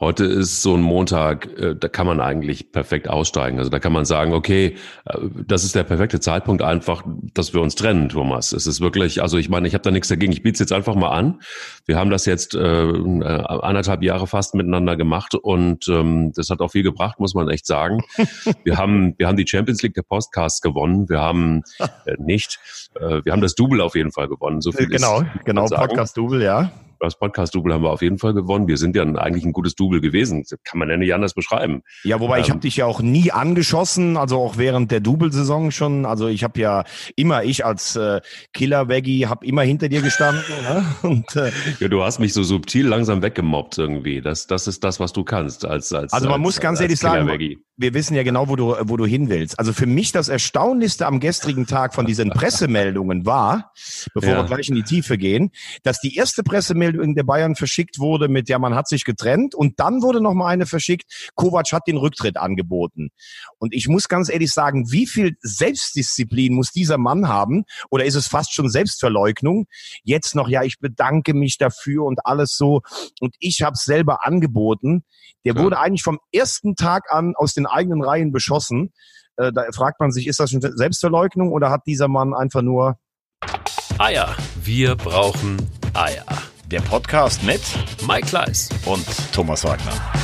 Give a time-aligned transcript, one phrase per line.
[0.00, 3.58] Heute ist so ein Montag, äh, da kann man eigentlich perfekt aussteigen.
[3.58, 7.60] Also da kann man sagen, okay, äh, das ist der perfekte Zeitpunkt einfach, dass wir
[7.60, 8.52] uns trennen, Thomas.
[8.52, 10.32] Es ist wirklich, also ich meine, ich habe da nichts dagegen.
[10.32, 11.42] Ich biete es jetzt einfach mal an.
[11.84, 16.70] Wir haben das jetzt äh, anderthalb Jahre fast miteinander gemacht und ähm, das hat auch
[16.70, 18.02] viel gebracht, muss man echt sagen.
[18.64, 21.10] wir haben, wir haben die Champions League der Podcasts gewonnen.
[21.10, 22.58] Wir haben äh, nicht,
[22.98, 24.62] äh, wir haben das Double auf jeden Fall gewonnen.
[24.62, 28.34] So viel genau, ist, genau, Podcast Double, ja das Podcast-Double haben wir auf jeden Fall
[28.34, 28.68] gewonnen.
[28.68, 30.44] Wir sind ja eigentlich ein gutes Double gewesen.
[30.48, 31.82] Das kann man ja nicht anders beschreiben.
[32.04, 35.70] Ja, wobei ähm, ich habe dich ja auch nie angeschossen, also auch während der Double-Saison
[35.70, 36.06] schon.
[36.06, 36.84] Also ich habe ja
[37.16, 38.20] immer, ich als äh,
[38.52, 40.42] Killer-Veggie, habe immer hinter dir gestanden.
[40.62, 40.84] ne?
[41.02, 44.20] Und, äh, ja, du hast mich so subtil langsam weggemobbt irgendwie.
[44.20, 46.98] Das, das ist das, was du kannst als als Also man als, muss ganz ehrlich
[46.98, 47.28] sagen,
[47.80, 49.58] wir wissen ja genau, wo du, wo du hin willst.
[49.58, 53.72] Also für mich das Erstaunlichste am gestrigen Tag von diesen Pressemeldungen war,
[54.12, 54.36] bevor ja.
[54.36, 55.50] wir gleich in die Tiefe gehen,
[55.82, 59.80] dass die erste Pressemeldung der Bayern verschickt wurde mit, ja, man hat sich getrennt und
[59.80, 63.08] dann wurde noch mal eine verschickt, Kovac hat den Rücktritt angeboten.
[63.56, 68.14] Und ich muss ganz ehrlich sagen, wie viel Selbstdisziplin muss dieser Mann haben oder ist
[68.14, 69.66] es fast schon Selbstverleugnung?
[70.04, 72.82] Jetzt noch, ja, ich bedanke mich dafür und alles so
[73.20, 75.02] und ich habe es selber angeboten.
[75.46, 75.64] Der Klar.
[75.64, 78.92] wurde eigentlich vom ersten Tag an aus den eigenen Reihen beschossen.
[79.36, 82.96] Äh, da fragt man sich, ist das schon Selbstverleugnung oder hat dieser Mann einfach nur
[83.98, 84.34] Eier?
[84.62, 85.56] Wir brauchen
[85.94, 86.24] Eier.
[86.70, 87.60] Der Podcast mit
[88.06, 90.19] Mike Kleiss und Thomas Wagner.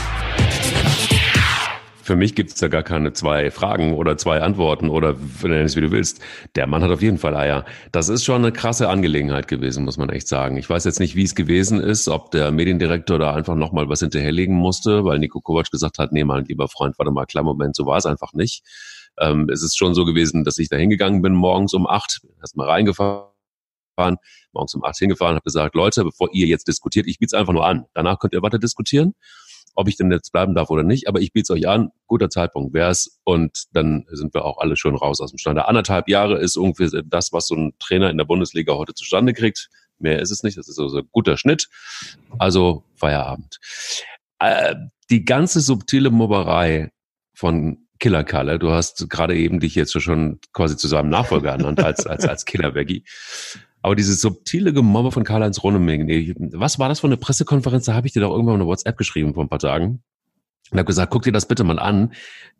[2.06, 5.74] Für mich gibt es da gar keine zwei Fragen oder zwei Antworten oder nenn es
[5.74, 6.20] wie du willst.
[6.54, 7.64] Der Mann hat auf jeden Fall Eier.
[7.90, 10.56] Das ist schon eine krasse Angelegenheit gewesen, muss man echt sagen.
[10.56, 13.98] Ich weiß jetzt nicht, wie es gewesen ist, ob der Mediendirektor da einfach nochmal was
[13.98, 17.74] hinterherlegen musste, weil Nico Kovac gesagt hat, nee, mein lieber Freund, warte mal, klar, Moment,
[17.74, 18.62] so war es einfach nicht.
[19.18, 22.56] Ähm, es ist schon so gewesen, dass ich da hingegangen bin morgens um acht, erst
[22.56, 23.26] mal reingefahren,
[24.52, 27.52] morgens um acht hingefahren, habe gesagt, Leute, bevor ihr jetzt diskutiert, ich biete es einfach
[27.52, 27.86] nur an.
[27.94, 29.14] Danach könnt ihr weiter diskutieren
[29.76, 31.06] ob ich denn jetzt bleiben darf oder nicht.
[31.06, 34.76] Aber ich biete es euch an, guter Zeitpunkt wär's und dann sind wir auch alle
[34.76, 35.58] schon raus aus dem Stand.
[35.58, 39.68] Anderthalb Jahre ist ungefähr das, was so ein Trainer in der Bundesliga heute zustande kriegt.
[39.98, 40.58] Mehr ist es nicht.
[40.58, 41.68] Das ist also ein guter Schnitt.
[42.38, 43.58] Also Feierabend.
[44.38, 44.74] Äh,
[45.10, 46.90] die ganze subtile Mobberei
[47.34, 51.82] von Killer Kalle, du hast gerade eben dich jetzt schon quasi zu seinem Nachfolger ernannt
[51.82, 53.04] als, als, als Killer Veggie.
[53.86, 57.84] Aber dieses subtile Gemobbe von Karl-Heinz Rummenigge, was war das für eine Pressekonferenz?
[57.84, 60.02] Da habe ich dir doch irgendwann eine WhatsApp geschrieben vor ein paar Tagen.
[60.72, 62.12] Und habe gesagt, guck dir das bitte mal an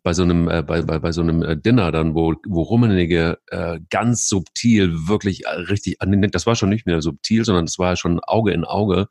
[0.05, 3.39] bei so einem äh, bei, bei, bei so einem äh, Dinner dann, wo wo Rummenigge
[3.49, 5.97] äh, ganz subtil wirklich äh, richtig,
[6.31, 9.09] das war schon nicht mehr subtil, sondern das war schon Auge in Auge.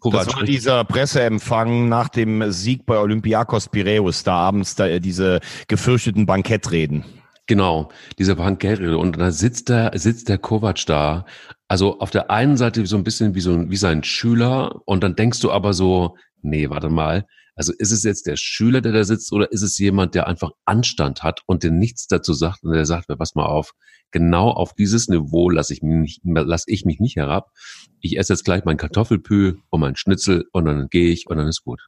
[0.00, 4.98] Kovac das war dieser Presseempfang nach dem Sieg bei Olympiakos Piräus, da abends da, äh,
[4.98, 5.38] diese
[5.68, 7.04] gefürchteten Bankettreden.
[7.46, 8.96] Genau, diese Bankettrede.
[8.96, 11.26] Und da sitzt der, sitzt der Kovac da.
[11.68, 14.80] Also auf der einen Seite so ein bisschen wie so wie sein Schüler.
[14.86, 17.26] Und dann denkst du aber so, nee, warte mal.
[17.56, 20.50] Also ist es jetzt der Schüler, der da sitzt, oder ist es jemand, der einfach
[20.64, 23.72] Anstand hat und der nichts dazu sagt und der sagt, pass mal auf,
[24.10, 27.52] genau auf dieses Niveau lasse ich mich, lass ich mich nicht herab.
[28.00, 31.46] Ich esse jetzt gleich mein Kartoffelpü und mein Schnitzel und dann gehe ich und dann
[31.46, 31.80] ist gut.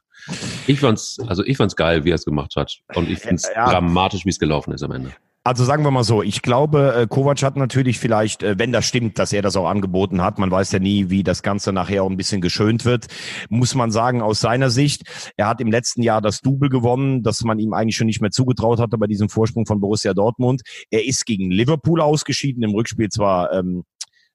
[0.67, 2.79] Ich fand's, also ich fand's geil, wie er es gemacht hat.
[2.95, 3.69] Und ich find's ja.
[3.69, 5.11] dramatisch, wie es gelaufen ist am Ende.
[5.47, 8.83] Also sagen wir mal so, ich glaube, äh, Kovac hat natürlich vielleicht, äh, wenn das
[8.83, 12.03] stimmt, dass er das auch angeboten hat, man weiß ja nie, wie das Ganze nachher
[12.03, 13.05] auch ein bisschen geschönt wird,
[13.47, 15.03] muss man sagen, aus seiner Sicht,
[15.37, 18.31] er hat im letzten Jahr das Double gewonnen, das man ihm eigentlich schon nicht mehr
[18.31, 20.63] zugetraut hatte bei diesem Vorsprung von Borussia Dortmund.
[20.91, 23.85] Er ist gegen Liverpool ausgeschieden, im Rückspiel zwar ähm,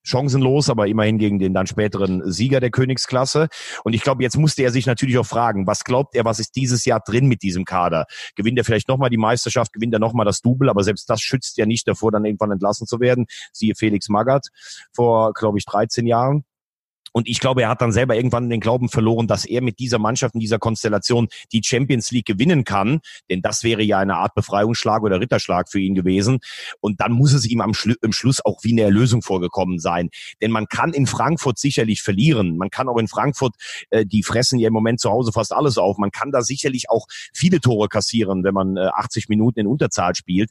[0.03, 3.49] chancenlos, aber immerhin gegen den dann späteren Sieger der Königsklasse.
[3.85, 6.57] Und ich glaube, jetzt musste er sich natürlich auch fragen, was glaubt er, was ist
[6.57, 8.07] dieses Jahr drin mit diesem Kader?
[8.37, 11.57] Gewinnt er vielleicht nochmal die Meisterschaft, gewinnt er nochmal das Double, aber selbst das schützt
[11.57, 13.27] ja nicht davor, dann irgendwann entlassen zu werden.
[13.53, 14.49] Siehe Felix Magath
[14.93, 16.45] vor, glaube ich, 13 Jahren.
[17.13, 19.99] Und ich glaube, er hat dann selber irgendwann den Glauben verloren, dass er mit dieser
[19.99, 23.01] Mannschaft, in dieser Konstellation die Champions League gewinnen kann.
[23.31, 26.41] Denn das wäre ja eine Art Befreiungsschlag oder Ritterschlag für ihn gewesen.
[26.81, 30.11] Und dann muss es ihm am, Schlu im Schluss auch wie eine Erlösung vorgekommen sein.
[30.41, 32.57] Denn man kann in Frankfurt sicherlich verlieren.
[32.57, 33.55] Man kann auch in Frankfurt,
[33.91, 35.99] äh, die fressen ja im Moment zu Hause fast alles auf.
[35.99, 40.15] Man kann da sicherlich auch viele Tore kassieren, wenn man äh, 80 Minuten in Unterzahl
[40.15, 40.51] spielt.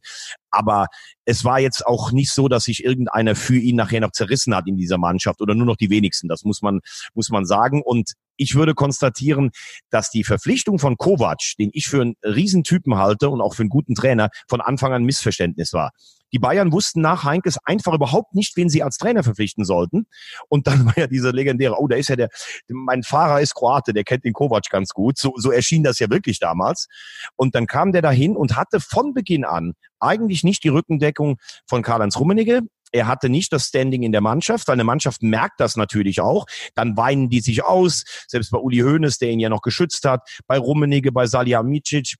[0.51, 0.87] Aber
[1.25, 4.67] es war jetzt auch nicht so, dass sich irgendeiner für ihn nachher noch zerrissen hat
[4.67, 6.27] in dieser Mannschaft oder nur noch die wenigsten.
[6.27, 6.81] Das muss man,
[7.13, 7.81] muss man sagen.
[7.81, 9.51] Und ich würde konstatieren,
[9.89, 13.69] dass die Verpflichtung von Kovac, den ich für einen Riesentypen halte und auch für einen
[13.69, 15.91] guten Trainer, von Anfang an Missverständnis war.
[16.33, 20.07] Die Bayern wussten nach Heinkes einfach überhaupt nicht, wen sie als Trainer verpflichten sollten.
[20.47, 22.29] Und dann war ja dieser legendäre, oh, da ist ja der,
[22.67, 25.17] mein Fahrer ist Kroate, der kennt den Kovac ganz gut.
[25.17, 26.87] So, so erschien das ja wirklich damals.
[27.35, 31.37] Und dann kam der dahin und hatte von Beginn an eigentlich nicht die Rückendeckung
[31.67, 32.61] von Karl-Heinz Rummenigge,
[32.91, 34.67] Er hatte nicht das Standing in der Mannschaft.
[34.67, 36.45] Seine Mannschaft merkt das natürlich auch.
[36.75, 38.03] Dann weinen die sich aus.
[38.27, 42.15] Selbst bei Uli Hoeneß, der ihn ja noch geschützt hat, bei Rummenigge, bei Salihamidzic,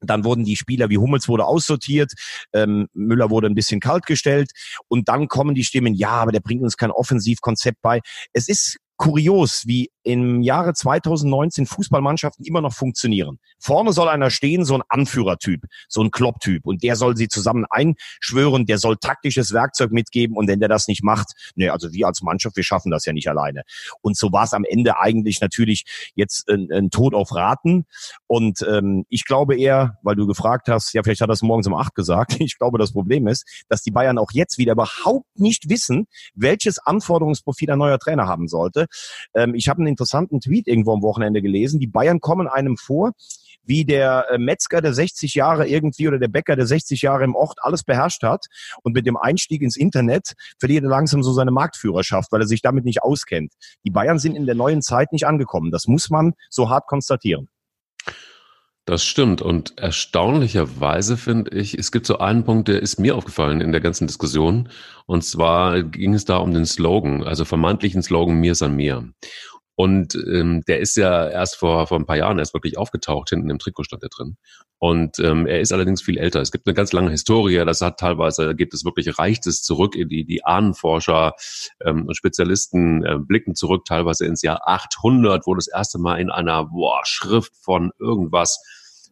[0.00, 2.12] dann wurden die Spieler wie Hummels wurde aussortiert,
[2.52, 4.52] ähm, Müller wurde ein bisschen kalt gestellt
[4.86, 8.00] und dann kommen die Stimmen, ja, aber der bringt uns kein Offensivkonzept bei.
[8.32, 13.38] Es ist kurios, wie im Jahre 2019 Fußballmannschaften immer noch funktionieren.
[13.58, 17.66] Vorne soll einer stehen, so ein Anführertyp, so ein Klopptyp und der soll sie zusammen
[17.68, 22.06] einschwören, der soll taktisches Werkzeug mitgeben und wenn der das nicht macht, ne, also wir
[22.06, 23.64] als Mannschaft, wir schaffen das ja nicht alleine.
[24.00, 25.84] Und so war es am Ende eigentlich natürlich
[26.14, 27.84] jetzt ein, ein Tod auf Raten
[28.26, 31.74] und ähm, ich glaube eher, weil du gefragt hast, ja vielleicht hat es morgens um
[31.74, 35.68] acht gesagt, ich glaube das Problem ist, dass die Bayern auch jetzt wieder überhaupt nicht
[35.68, 38.86] wissen, welches Anforderungsprofil ein neuer Trainer haben sollte.
[39.34, 41.80] Ähm, ich habe einen interessanten Tweet irgendwo am Wochenende gelesen.
[41.80, 43.12] Die Bayern kommen einem vor,
[43.64, 47.34] wie der äh, Metzger, der 60 Jahre irgendwie oder der Bäcker, der 60 Jahre im
[47.34, 48.46] Ort alles beherrscht hat
[48.82, 52.62] und mit dem Einstieg ins Internet verliert er langsam so seine Marktführerschaft, weil er sich
[52.62, 53.52] damit nicht auskennt.
[53.84, 55.70] Die Bayern sind in der neuen Zeit nicht angekommen.
[55.70, 57.48] Das muss man so hart konstatieren.
[58.88, 59.42] Das stimmt.
[59.42, 63.82] Und erstaunlicherweise finde ich, es gibt so einen Punkt, der ist mir aufgefallen in der
[63.82, 64.70] ganzen Diskussion.
[65.04, 69.06] Und zwar ging es da um den Slogan, also vermeintlichen Slogan Mir san mir.
[69.80, 73.48] Und ähm, der ist ja erst vor, vor ein paar Jahren erst wirklich aufgetaucht, hinten
[73.48, 74.36] im Trikot stand er drin.
[74.78, 76.40] Und ähm, er ist allerdings viel älter.
[76.40, 79.94] Es gibt eine ganz lange Historie, das hat teilweise, gibt es wirklich, reicht es zurück
[79.94, 81.34] in die, die Ahnenforscher
[81.84, 86.30] ähm, und Spezialisten äh, blicken zurück teilweise ins Jahr 800, wo das erste Mal in
[86.30, 88.60] einer boah, Schrift von irgendwas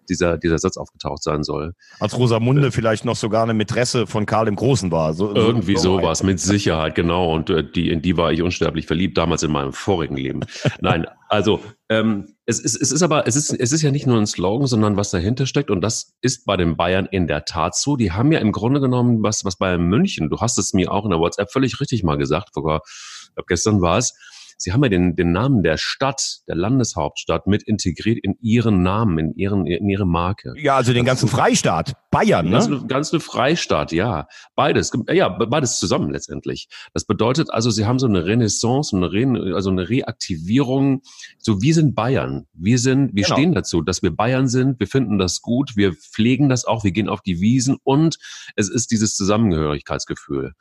[0.09, 1.75] dieser, dieser Satz aufgetaucht sein soll.
[2.01, 5.15] Als Rosamunde äh, vielleicht noch sogar eine Mätresse von Karl dem Großen war.
[5.15, 7.35] So, irgendwie so sowas, mit Sicherheit, genau.
[7.35, 10.41] Und äh, die, in die war ich unsterblich verliebt, damals in meinem vorigen Leben.
[10.81, 14.19] Nein, also ähm, es, es, es ist aber, es ist, es ist ja nicht nur
[14.19, 15.71] ein Slogan, sondern was dahinter steckt.
[15.71, 17.97] Und das ist bei den Bayern in der Tat so.
[17.97, 21.05] Die haben ja im Grunde genommen was, was bei München, du hast es mir auch
[21.05, 24.15] in der WhatsApp völlig richtig mal gesagt, sogar, ich glaube, gestern war es,
[24.59, 29.19] Sie haben ja den, den Namen der Stadt, der Landeshauptstadt mit integriert in Ihren Namen,
[29.19, 30.55] in, Ihren, in Ihre Marke.
[30.57, 31.95] Ja, also den ganzen Freistaat.
[32.11, 32.53] Bayern, ne?
[32.53, 34.27] Ganz, ganz eine Freistaat, ja.
[34.55, 36.69] Beides, ja, beides zusammen letztendlich.
[36.95, 41.03] Das bedeutet also, Sie haben so eine Renaissance, eine Re also eine Reaktivierung.
[41.39, 42.47] So, wir sind Bayern.
[42.55, 43.37] Wir sind, wir genau.
[43.37, 44.81] stehen dazu, dass wir Bayern sind.
[44.81, 45.77] Wir finden das gut.
[45.77, 46.85] Wir pflegen das auch.
[46.85, 48.17] Wir gehen auf die Wiesen und
[48.55, 50.55] es ist dieses Zusammengehörigkeitsgefühl.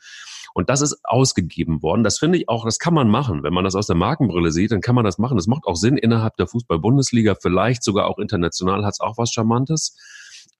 [0.55, 2.05] Und das ist ausgegeben worden.
[2.05, 3.43] Das finde ich auch, das kann man machen.
[3.43, 5.35] Wenn man das aus der Markenbrille sieht, dann kann man das machen.
[5.35, 7.35] Das macht auch Sinn innerhalb der Fußball-Bundesliga.
[7.35, 9.97] Vielleicht sogar auch international hat es auch was Charmantes.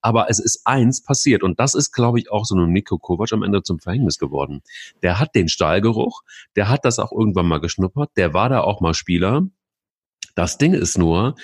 [0.02, 1.44] Aber es ist eins passiert.
[1.44, 4.64] Und das ist, glaube ich, auch so einem Nico Kovac am Ende zum Verhängnis geworden.
[5.02, 6.24] Der hat den Stahlgeruch.
[6.58, 8.12] Der hat das auch irgendwann mal geschnuppert.
[8.18, 9.44] Der war da auch mal Spieler.
[10.36, 11.36] Das Ding ist nur,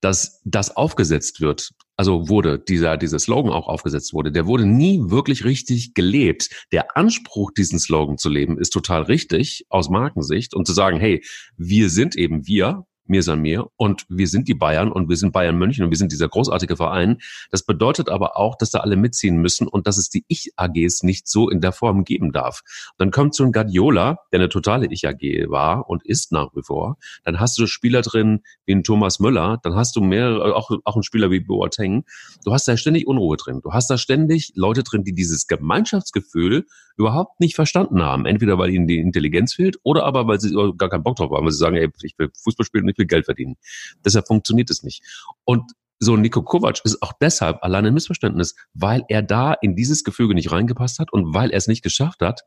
[0.00, 5.10] dass das aufgesetzt wird also wurde dieser, dieser Slogan auch aufgesetzt wurde, der wurde nie
[5.10, 6.48] wirklich richtig gelebt.
[6.72, 11.22] Der Anspruch, diesen Slogan zu leben, ist total richtig aus Markensicht und zu sagen, hey,
[11.58, 15.32] wir sind eben wir mir san mir und wir sind die Bayern und wir sind
[15.32, 17.18] Bayern München und wir sind dieser großartige Verein.
[17.50, 21.28] Das bedeutet aber auch, dass da alle mitziehen müssen und dass es die Ich-AGs nicht
[21.28, 22.62] so in der Form geben darf.
[22.96, 26.96] Dann kommt so ein Guardiola, der eine totale Ich-AG war und ist nach wie vor.
[27.24, 30.96] Dann hast du Spieler drin wie ein Thomas Müller, dann hast du mehrere, auch, auch
[30.96, 32.04] ein Spieler wie Boateng.
[32.44, 33.60] Du hast da ständig Unruhe drin.
[33.62, 36.66] Du hast da ständig Leute drin, die dieses Gemeinschaftsgefühl
[37.00, 38.26] überhaupt nicht verstanden haben.
[38.26, 41.44] Entweder weil ihnen die Intelligenz fehlt oder aber weil sie gar keinen Bock drauf haben,
[41.44, 43.56] weil sie sagen, ey, ich will Fußball spielen und ich will Geld verdienen.
[44.04, 45.02] Deshalb funktioniert es nicht.
[45.44, 50.04] Und so Nico Kovac ist auch deshalb allein ein Missverständnis, weil er da in dieses
[50.04, 52.42] Gefüge nicht reingepasst hat und weil er es nicht geschafft hat,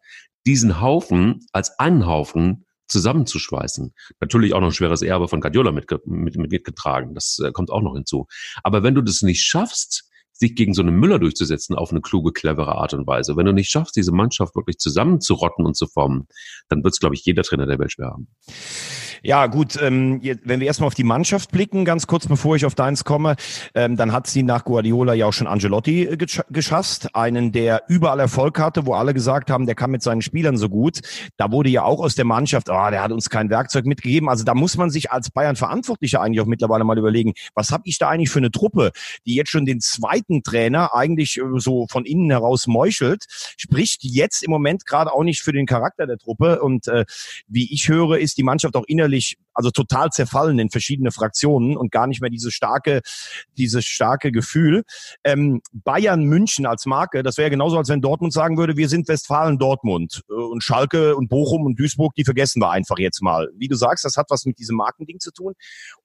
[0.47, 3.93] diesen Haufen als einen Haufen zusammenzuschweißen.
[4.19, 7.13] Natürlich auch noch ein schweres Erbe von Guardiola mit, mit, mitgetragen.
[7.13, 8.27] Das äh, kommt auch noch hinzu.
[8.63, 12.33] Aber wenn du das nicht schaffst, sich gegen so einen Müller durchzusetzen auf eine kluge,
[12.33, 13.37] clevere Art und Weise.
[13.37, 16.27] Wenn du nicht schaffst, diese Mannschaft wirklich zusammenzurotten und zu formen,
[16.69, 18.27] dann wird es, glaube ich, jeder Trainer der Welt schwer haben.
[19.25, 22.75] Ja, gut, ähm, wenn wir erstmal auf die Mannschaft blicken, ganz kurz bevor ich auf
[22.75, 23.37] deins komme,
[23.73, 27.83] ähm, dann hat sie nach Guardiola ja auch schon Angelotti äh, gesch geschafft, einen, der
[27.87, 30.99] überall Erfolg hatte, wo alle gesagt haben, der kann mit seinen Spielern so gut.
[31.37, 34.27] Da wurde ja auch aus der Mannschaft, oh, der hat uns kein Werkzeug mitgegeben.
[34.27, 37.97] Also da muss man sich als Bayern-Verantwortlicher eigentlich auch mittlerweile mal überlegen, was habe ich
[37.99, 38.91] da eigentlich für eine Truppe,
[39.25, 44.43] die jetzt schon den zweiten Trainer eigentlich äh, so von innen heraus meuchelt, spricht jetzt
[44.43, 46.61] im Moment gerade auch nicht für den Charakter der Truppe.
[46.61, 47.05] Und äh,
[47.47, 51.77] wie ich höre, ist die Mannschaft auch innerlich innerlich also total zerfallen in verschiedene Fraktionen
[51.77, 53.01] und gar nicht mehr dieses starke,
[53.57, 54.83] dieses starke Gefühl.
[55.23, 59.07] Ähm, Bayern München als Marke, das wäre genauso, als wenn Dortmund sagen würde, wir sind
[59.07, 63.49] Westfalen Dortmund äh, und Schalke und Bochum und Duisburg, die vergessen wir einfach jetzt mal.
[63.55, 65.53] Wie du sagst, das hat was mit diesem Markending zu tun.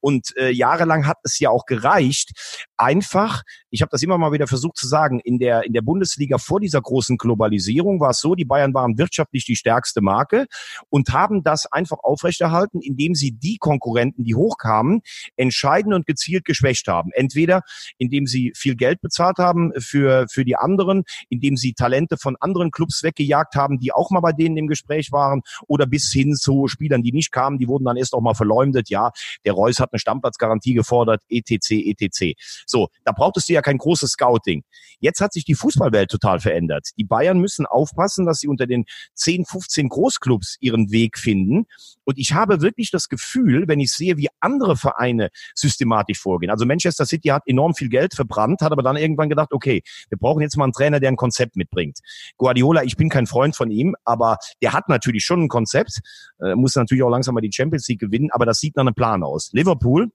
[0.01, 4.47] Und äh, jahrelang hat es ja auch gereicht, einfach, ich habe das immer mal wieder
[4.47, 8.35] versucht zu sagen, in der, in der Bundesliga vor dieser großen Globalisierung war es so,
[8.35, 10.47] die Bayern waren wirtschaftlich die stärkste Marke
[10.91, 15.03] und haben das einfach aufrechterhalten, indem sie die Konkurrenten, die hochkamen,
[15.37, 17.11] entscheidend und gezielt geschwächt haben.
[17.15, 17.63] Entweder
[17.97, 22.73] indem sie viel Geld bezahlt haben für, für die anderen, indem sie Talente von anderen
[22.73, 26.67] Clubs weggejagt haben, die auch mal bei denen im Gespräch waren, oder bis hin zu
[26.67, 28.91] Spielern, die nicht kamen, die wurden dann erst auch mal verleumdet.
[28.91, 29.13] Ja,
[29.45, 32.37] der Reus hat eine Stammplatzgarantie gefordert, etc., etc.
[32.67, 34.65] So, da brauchtest du ja kein großes Scouting.
[35.01, 36.89] Jetzt hat sich die Fußballwelt total verändert.
[36.97, 41.67] Die Bayern müssen aufpassen, dass sie unter den 10, 15 Großclubs ihren Weg finden.
[42.05, 46.51] Und ich habe wirklich das Gefühl, wenn ich sehe, wie andere Vereine systematisch vorgehen.
[46.51, 50.19] Also Manchester City hat enorm viel Geld verbrannt, hat aber dann irgendwann gedacht, okay, wir
[50.19, 51.99] brauchen jetzt mal einen Trainer, der ein Konzept mitbringt.
[52.37, 56.01] Guardiola, ich bin kein Freund von ihm, aber der hat natürlich schon ein Konzept,
[56.41, 58.95] äh, muss natürlich auch langsam mal die Champions League gewinnen, aber das sieht nach einem
[58.95, 59.51] Plan aus.
[59.53, 60.11] Liverpool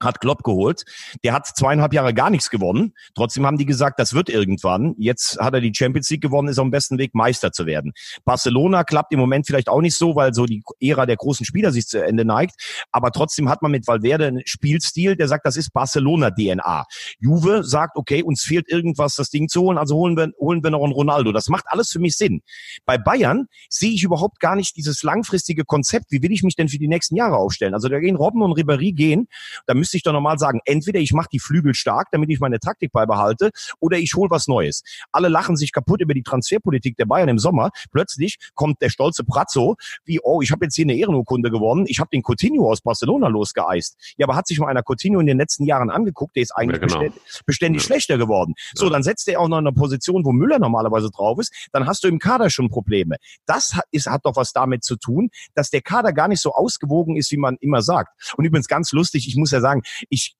[0.00, 0.84] hat Klopp geholt.
[1.24, 2.92] Der hat zweieinhalb Jahre gar nichts gewonnen.
[3.14, 4.94] Trotzdem haben die gesagt, das wird irgendwann.
[4.98, 7.92] Jetzt hat er die Champions League gewonnen, ist auf dem besten Weg, Meister zu werden.
[8.24, 11.72] Barcelona klappt im Moment vielleicht auch nicht so, weil so die Ära der großen Spieler
[11.72, 12.54] sich zu Ende neigt.
[12.92, 16.84] Aber trotzdem hat man mit Valverde einen Spielstil, der sagt, das ist Barcelona-DNA.
[17.18, 20.70] Juve sagt, okay, uns fehlt irgendwas, das Ding zu holen, also holen wir, holen wir
[20.70, 21.32] noch einen Ronaldo.
[21.32, 22.42] Das macht alles für mich Sinn.
[22.84, 26.06] Bei Bayern sehe ich überhaupt gar nicht dieses langfristige Konzept.
[26.10, 27.74] Wie will ich mich denn für die nächsten Jahre aufstellen?
[27.74, 29.28] Also da gehen Robben und Ribéry gehen,
[29.66, 32.58] da müsste ich doch normal sagen, entweder ich mache die Flügel stark, damit ich meine
[32.58, 34.82] Taktik beibehalte, oder ich hole was Neues.
[35.12, 37.70] Alle lachen sich kaputt über die Transferpolitik der Bayern im Sommer.
[37.92, 42.00] Plötzlich kommt der stolze Prazzo, wie, oh, ich habe jetzt hier eine Ehrenurkunde gewonnen, ich
[42.00, 43.96] habe den Coutinho aus Barcelona losgeeist.
[44.16, 46.80] Ja, aber hat sich mal einer Coutinho in den letzten Jahren angeguckt, der ist eigentlich
[46.80, 46.98] ja, genau.
[46.98, 47.86] beständig, beständig ja.
[47.86, 48.54] schlechter geworden.
[48.56, 48.80] Ja.
[48.80, 51.86] So, dann setzt er auch noch in einer Position, wo Müller normalerweise drauf ist, dann
[51.86, 53.18] hast du im Kader schon Probleme.
[53.46, 56.52] Das hat, ist, hat doch was damit zu tun, dass der Kader gar nicht so
[56.52, 58.34] ausgewogen ist, wie man immer sagt.
[58.36, 59.75] Und übrigens ganz lustig, ich muss ja sagen,
[60.08, 60.36] ich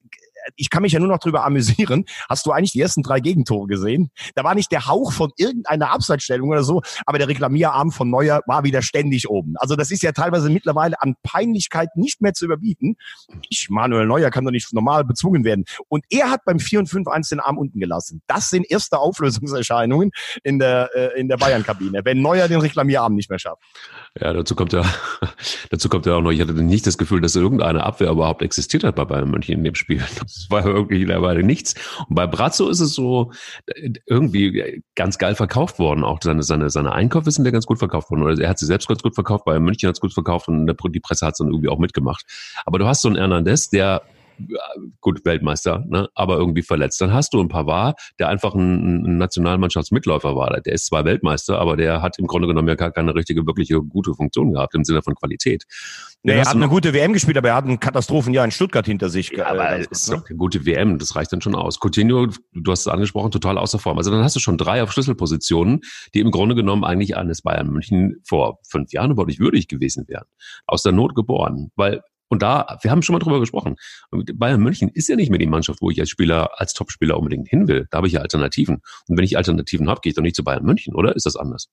[0.56, 2.04] ich kann mich ja nur noch drüber amüsieren.
[2.28, 4.10] Hast du eigentlich die ersten drei Gegentore gesehen?
[4.34, 8.42] Da war nicht der Hauch von irgendeiner Abseitsstellung oder so, aber der Reklamierarm von Neuer
[8.46, 9.54] war wieder ständig oben.
[9.56, 12.96] Also das ist ja teilweise mittlerweile an Peinlichkeit nicht mehr zu überbieten.
[13.48, 15.64] Ich, Manuel Neuer, kann doch nicht normal bezwungen werden.
[15.88, 18.22] Und er hat beim 4 und 5 1 den Arm unten gelassen.
[18.26, 20.10] Das sind erste Auflösungserscheinungen
[20.42, 23.62] in der, äh, in der Bayern-Kabine, wenn Neuer den Reklamierarm nicht mehr schafft.
[24.20, 24.84] Ja, dazu kommt ja,
[25.70, 28.84] dazu kommt ja auch noch, ich hatte nicht das Gefühl, dass irgendeine Abwehr überhaupt existiert
[28.84, 30.02] hat bei Bayern München in dem Spiel.
[30.36, 31.74] Das war irgendwie mittlerweile nichts.
[32.08, 33.32] Und bei Brazzo ist es so
[34.06, 36.04] irgendwie ganz geil verkauft worden.
[36.04, 38.22] Auch seine, seine, seine Einkäufe sind ja ganz gut verkauft worden.
[38.22, 40.66] Oder er hat sie selbst ganz gut verkauft, Bayern München hat es gut verkauft und
[40.66, 42.24] die Presse hat es dann irgendwie auch mitgemacht.
[42.64, 44.02] Aber du hast so einen Hernandez, der
[45.00, 47.00] gut, Weltmeister, ne, aber irgendwie verletzt.
[47.00, 50.60] Dann hast du ein Pavard, der einfach ein, ein Nationalmannschaftsmitläufer war.
[50.60, 53.80] Der ist zwar Weltmeister, aber der hat im Grunde genommen ja gar keine richtige, wirkliche
[53.80, 55.64] gute Funktion gehabt im Sinne von Qualität.
[56.22, 59.08] Nee, er hat eine gute WM gespielt, aber er hat ein Katastrophenjahr in Stuttgart hinter
[59.08, 59.30] sich.
[59.30, 60.16] Ja, aber es ist ne?
[60.16, 61.78] doch eine gute WM, das reicht dann schon aus.
[61.80, 63.98] Coutinho, du hast es angesprochen, total außer Form.
[63.98, 65.80] Also dann hast du schon drei auf Schlüsselpositionen,
[66.14, 70.04] die im Grunde genommen eigentlich eines Bayern München vor fünf Jahren überhaupt nicht würdig gewesen
[70.08, 70.24] wären.
[70.66, 71.70] Aus der Not geboren.
[71.76, 73.76] Weil und da, wir haben schon mal drüber gesprochen.
[74.10, 77.48] Bayern München ist ja nicht mehr die Mannschaft, wo ich als Spieler, als Topspieler unbedingt
[77.48, 77.86] hin will.
[77.90, 78.82] Da habe ich ja Alternativen.
[79.08, 81.14] Und wenn ich Alternativen habe, gehe ich doch nicht zu Bayern München, oder?
[81.14, 81.68] Ist das anders?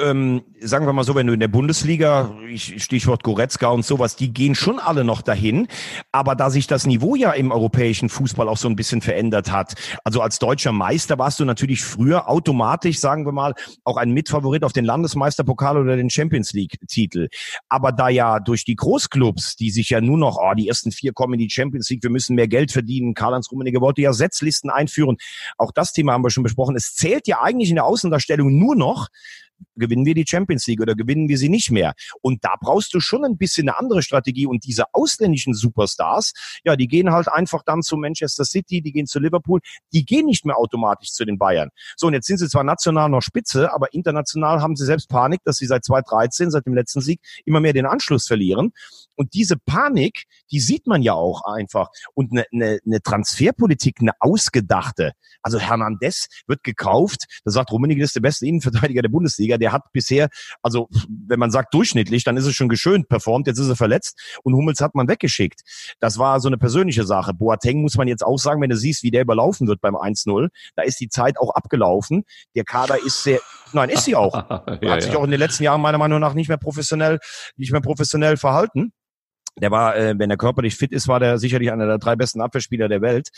[0.00, 4.32] ähm, sagen wir mal so, wenn du in der Bundesliga, Stichwort Goretzka und sowas, die
[4.32, 5.68] gehen schon alle noch dahin.
[6.12, 9.74] Aber da sich das Niveau ja im europäischen Fußball auch so ein bisschen verändert hat,
[10.04, 13.54] also als deutscher Meister warst du natürlich früher automatisch, sagen wir mal,
[13.84, 17.28] auch ein Mitfavorit auf den Landesmeisterpokal oder den Champions League-Titel.
[17.68, 21.12] Aber da ja durch die Großclubs, die sich ja nur noch, oh, die ersten vier
[21.12, 24.70] kommen in die Champions League, wir müssen mehr Geld verdienen, Karl-Heinz Rummenigge wollte ja Setzlisten
[24.70, 25.16] einführen.
[25.58, 26.76] Auch das Thema haben wir schon besprochen.
[26.76, 29.08] Es zählt ja eigentlich in der Außendarstellung nur noch,
[29.76, 31.94] gewinnen wir die Champions League oder gewinnen wir sie nicht mehr?
[32.20, 34.46] Und da brauchst du schon ein bisschen eine andere Strategie.
[34.46, 36.32] Und diese ausländischen Superstars,
[36.64, 39.60] ja, die gehen halt einfach dann zu Manchester City, die gehen zu Liverpool,
[39.92, 41.70] die gehen nicht mehr automatisch zu den Bayern.
[41.96, 45.40] So, und jetzt sind sie zwar national noch Spitze, aber international haben sie selbst Panik,
[45.44, 48.72] dass sie seit 2013, seit dem letzten Sieg, immer mehr den Anschluss verlieren.
[49.14, 51.88] Und diese Panik, die sieht man ja auch einfach.
[52.14, 55.12] Und eine, eine, eine Transferpolitik, eine ausgedachte.
[55.42, 59.51] Also Hernandez wird gekauft, da sagt Rummenigge ist der beste Innenverteidiger der Bundesliga.
[59.58, 60.28] Der hat bisher,
[60.62, 64.20] also wenn man sagt durchschnittlich, dann ist es schon geschönt performt, jetzt ist er verletzt
[64.42, 65.60] und Hummels hat man weggeschickt.
[66.00, 67.34] Das war so eine persönliche Sache.
[67.34, 70.48] Boateng muss man jetzt auch sagen, wenn du siehst, wie der überlaufen wird beim 1-0,
[70.76, 72.24] da ist die Zeit auch abgelaufen.
[72.54, 73.40] Der Kader ist sehr,
[73.72, 74.34] nein, ist sie auch.
[74.80, 75.18] ja, hat sich ja.
[75.18, 77.18] auch in den letzten Jahren meiner Meinung nach nicht mehr professionell,
[77.56, 78.92] nicht mehr professionell verhalten.
[79.60, 82.40] Der war, äh, wenn er körperlich fit ist, war der sicherlich einer der drei besten
[82.40, 83.28] Abwehrspieler der Welt.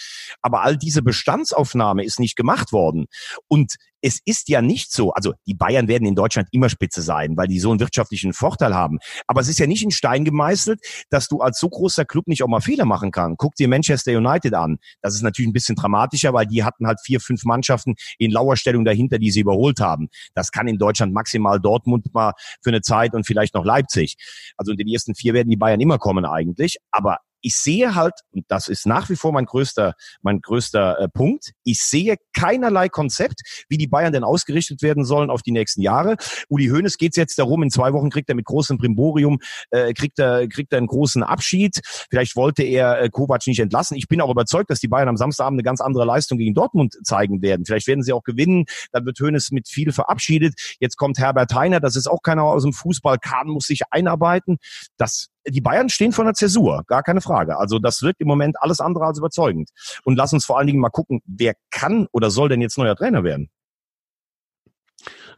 [0.42, 3.06] Aber all diese Bestandsaufnahme ist nicht gemacht worden.
[3.49, 7.38] Und es ist ja nicht so, also die Bayern werden in Deutschland immer Spitze sein,
[7.38, 8.99] weil die so einen wirtschaftlichen Vorteil haben.
[9.26, 12.42] Aber es ist ja nicht in Stein gemeißelt, dass du als so großer Club nicht
[12.42, 13.38] auch mal Fehler machen kannst.
[13.38, 14.76] Guck dir Manchester United an.
[15.00, 18.84] Das ist natürlich ein bisschen dramatischer, weil die hatten halt vier, fünf Mannschaften in Lauerstellung
[18.84, 20.08] dahinter, die sie überholt haben.
[20.34, 24.16] Das kann in Deutschland maximal Dortmund mal für eine Zeit und vielleicht noch Leipzig.
[24.58, 26.76] Also in den ersten vier werden die Bayern immer kommen eigentlich.
[26.90, 31.08] Aber ich sehe halt, und das ist nach wie vor mein größter, mein größter äh,
[31.08, 35.82] Punkt, ich sehe keinerlei Konzept, wie die Bayern denn ausgerichtet werden sollen auf die nächsten
[35.82, 36.16] Jahre.
[36.48, 40.18] Uli Hoeneß geht jetzt darum, in zwei Wochen kriegt er mit großem Primborium, äh, kriegt
[40.18, 41.80] er, kriegt er einen großen Abschied.
[41.84, 43.96] Vielleicht wollte er äh, Kovac nicht entlassen.
[43.98, 46.96] Ich bin auch überzeugt, dass die Bayern am Samstagabend eine ganz andere Leistung gegen Dortmund
[47.04, 47.66] zeigen werden.
[47.66, 48.64] Vielleicht werden sie auch gewinnen.
[48.92, 50.54] Dann wird Hoeneß mit viel verabschiedet.
[50.80, 51.80] Jetzt kommt Herbert Heiner.
[51.80, 53.18] Das ist auch keiner aus dem Fußball.
[53.18, 54.56] Kahn muss sich einarbeiten.
[54.96, 57.58] Das die Bayern stehen vor einer Zäsur, gar keine Frage.
[57.58, 59.70] Also das wirkt im Moment alles andere als überzeugend.
[60.04, 62.96] Und lass uns vor allen Dingen mal gucken, wer kann oder soll denn jetzt neuer
[62.96, 63.50] Trainer werden?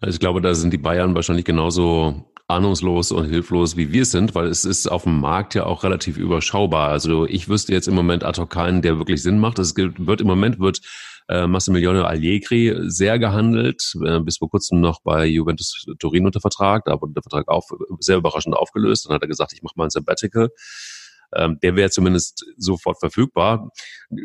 [0.00, 4.34] Also ich glaube, da sind die Bayern wahrscheinlich genauso ahnungslos und hilflos, wie wir sind,
[4.34, 6.90] weil es ist auf dem Markt ja auch relativ überschaubar.
[6.90, 9.58] Also ich wüsste jetzt im Moment ad hoc keinen, der wirklich Sinn macht.
[9.58, 10.80] Es wird im Moment wird
[11.28, 16.84] äh, Massimiliano Allegri sehr gehandelt, äh, bis vor kurzem noch bei Juventus Turin unter Vertrag.
[16.84, 17.66] Da wurde der Vertrag auf,
[18.00, 19.06] sehr überraschend aufgelöst.
[19.06, 20.50] Dann hat er gesagt, ich mache mal ein Sabbatical
[21.34, 23.70] ähm, der wäre zumindest sofort verfügbar.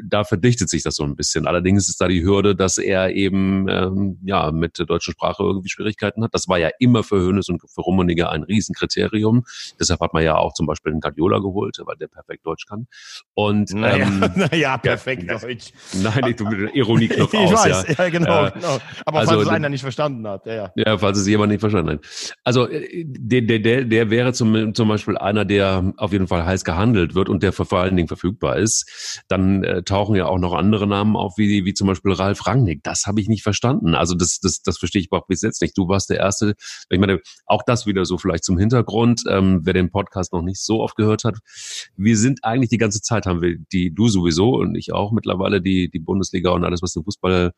[0.06, 1.48] Da verdichtet sich das so ein bisschen.
[1.48, 5.70] Allerdings ist da die Hürde, dass er eben ähm, ja mit der deutschen Sprache irgendwie
[5.70, 6.34] Schwierigkeiten hat.
[6.34, 9.44] Das war ja immer für Hönes und für Rummeniger ein Riesenkriterium.
[9.80, 12.88] Deshalb hat man ja auch zum Beispiel einen Guardiola geholt, weil der perfekt Deutsch kann.
[13.34, 15.72] Und naja, ähm, naja perfekt ja, Deutsch.
[15.94, 17.52] Nein, ich tue Ironie-Knopf aus.
[17.52, 18.80] Ich weiß, ja, ja genau, äh, genau.
[19.06, 20.72] Aber also, falls es einer nicht verstanden hat, ja, ja.
[20.76, 22.36] Ja, falls es jemand nicht verstanden hat.
[22.44, 26.46] Also äh, der, der, der, der wäre zum, zum Beispiel einer, der auf jeden Fall
[26.46, 30.26] heiß gehandelt gehandelt wird und der vor allen Dingen verfügbar ist, dann äh, tauchen ja
[30.26, 32.84] auch noch andere Namen auf, wie, wie zum Beispiel Ralf Rangnick.
[32.84, 33.96] Das habe ich nicht verstanden.
[33.96, 35.78] Also das, das, das verstehe ich überhaupt bis jetzt nicht.
[35.78, 36.56] Du warst der Erste.
[36.90, 40.62] Ich meine, auch das wieder so vielleicht zum Hintergrund, ähm, wer den Podcast noch nicht
[40.62, 41.38] so oft gehört hat.
[41.96, 45.62] Wir sind eigentlich die ganze Zeit, haben wir die, du sowieso und ich auch mittlerweile,
[45.62, 47.52] die, die Bundesliga und alles, was den Fußball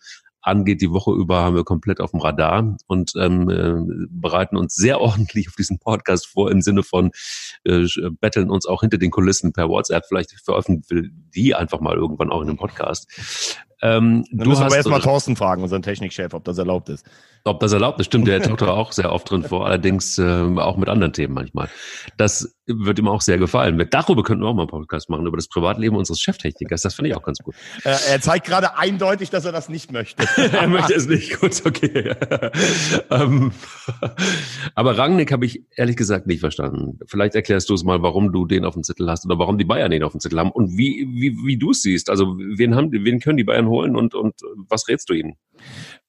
[0.44, 4.76] angeht, die Woche über haben wir komplett auf dem Radar und ähm, äh, bereiten uns
[4.76, 7.12] sehr ordentlich auf diesen Podcast vor im Sinne von
[7.64, 7.88] äh,
[8.20, 10.06] betteln uns auch hinter den Kulissen per WhatsApp.
[10.08, 13.08] Vielleicht veröffentlichen wir die einfach mal irgendwann auch in einem Podcast.
[13.84, 17.06] Ähm, Dann du müssen hast, aber erstmal Thorsten fragen, unseren Technikchef, ob das erlaubt ist.
[17.44, 20.78] Ob das erlaubt ist, stimmt, der taucht auch sehr oft drin vor, allerdings äh, auch
[20.78, 21.68] mit anderen Themen manchmal.
[22.16, 23.86] Das wird ihm auch sehr gefallen.
[23.92, 26.82] Darüber könnten wir auch mal einen Podcast machen, über das Privatleben unseres Cheftechnikers.
[26.82, 27.56] Das finde ich auch ganz gut.
[27.84, 30.26] Äh, er zeigt gerade eindeutig, dass er das nicht möchte.
[30.54, 31.42] er möchte es nicht.
[31.42, 32.16] Gut, okay.
[33.10, 33.52] ähm,
[34.76, 37.00] aber Rangnick habe ich ehrlich gesagt nicht verstanden.
[37.06, 39.66] Vielleicht erklärst du es mal, warum du den auf dem Zettel hast oder warum die
[39.66, 42.10] Bayern den auf dem Zettel haben und wie, wie, wie du es siehst.
[42.10, 44.36] Also wen, haben, wen können die Bayern holen und, und
[44.70, 45.34] was rätst du ihnen?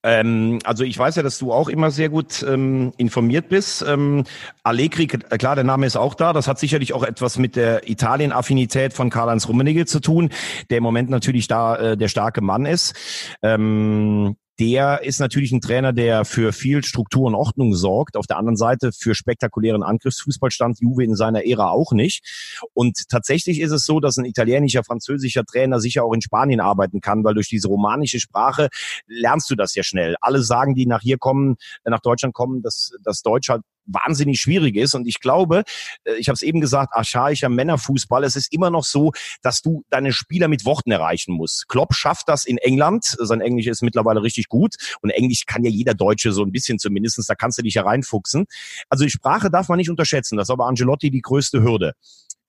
[0.03, 3.83] Ähm, also ich weiß ja, dass du auch immer sehr gut ähm, informiert bist.
[3.87, 4.23] Ähm,
[4.63, 6.31] Allegri, klar, der Name ist auch da.
[6.31, 10.29] Das hat sicherlich auch etwas mit der Italien-Affinität von Karl-Heinz Rummenigge zu tun,
[10.69, 12.95] der im Moment natürlich da äh, der starke Mann ist.
[13.41, 18.15] Ähm, der ist natürlich ein Trainer, der für viel Struktur und Ordnung sorgt.
[18.15, 22.59] Auf der anderen Seite für spektakulären Angriffsfußball stand Juve in seiner Ära auch nicht.
[22.73, 27.01] Und tatsächlich ist es so, dass ein italienischer, französischer Trainer sicher auch in Spanien arbeiten
[27.01, 28.69] kann, weil durch diese romanische Sprache
[29.07, 30.15] lernst du das ja schnell.
[30.21, 34.75] Alle sagen, die nach hier kommen, nach Deutschland kommen, dass, dass Deutsch halt wahnsinnig schwierig
[34.75, 34.95] ist.
[34.95, 35.63] Und ich glaube,
[36.03, 39.83] äh, ich habe es eben gesagt, archaischer Männerfußball, es ist immer noch so, dass du
[39.89, 41.67] deine Spieler mit Worten erreichen musst.
[41.67, 43.05] Klopp schafft das in England.
[43.19, 44.75] Sein Englisch ist mittlerweile richtig gut.
[45.01, 47.27] Und Englisch kann ja jeder Deutsche so ein bisschen zumindestens.
[47.27, 48.45] Da kannst du dich hereinfuchsen.
[48.89, 50.37] Also die Sprache darf man nicht unterschätzen.
[50.37, 51.93] Das ist aber Angelotti die größte Hürde.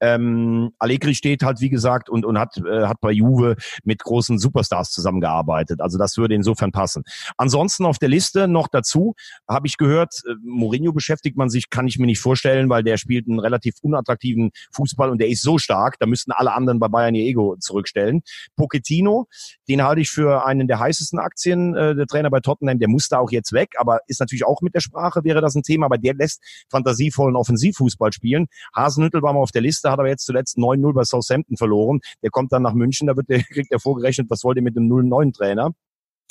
[0.01, 4.39] Ähm, Allegri steht halt, wie gesagt, und, und hat, äh, hat bei Juve mit großen
[4.39, 5.81] Superstars zusammengearbeitet.
[5.81, 7.05] Also das würde insofern passen.
[7.37, 9.15] Ansonsten auf der Liste noch dazu,
[9.49, 12.97] habe ich gehört, äh, Mourinho beschäftigt man sich, kann ich mir nicht vorstellen, weil der
[12.97, 16.89] spielt einen relativ unattraktiven Fußball und der ist so stark, da müssten alle anderen bei
[16.89, 18.23] Bayern ihr Ego zurückstellen.
[18.57, 19.27] Pochettino,
[19.69, 23.09] den halte ich für einen der heißesten Aktien, äh, der Trainer bei Tottenham, der muss
[23.09, 25.87] da auch jetzt weg, aber ist natürlich auch mit der Sprache, wäre das ein Thema,
[25.87, 28.47] aber der lässt fantasievollen Offensivfußball spielen.
[28.75, 32.01] Hasenhüttel war mal auf der Liste, Leicester hat aber jetzt zuletzt 9-0 bei Southampton verloren.
[32.23, 34.77] Der kommt dann nach München, da wird der, kriegt er vorgerechnet, was wollt ihr mit
[34.77, 35.73] dem 0-9 Trainer?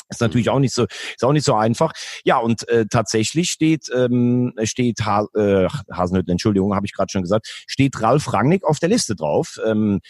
[0.10, 1.92] Ist natürlich auch nicht so, ist auch nicht so einfach.
[2.24, 7.24] Ja, und äh, tatsächlich steht, ähm, steht ha äh, Hasenhüttl, Entschuldigung, habe ich gerade schon
[7.24, 9.60] gesagt, steht Ralf Rangnick auf der Liste drauf.
[9.66, 10.02] Ähm,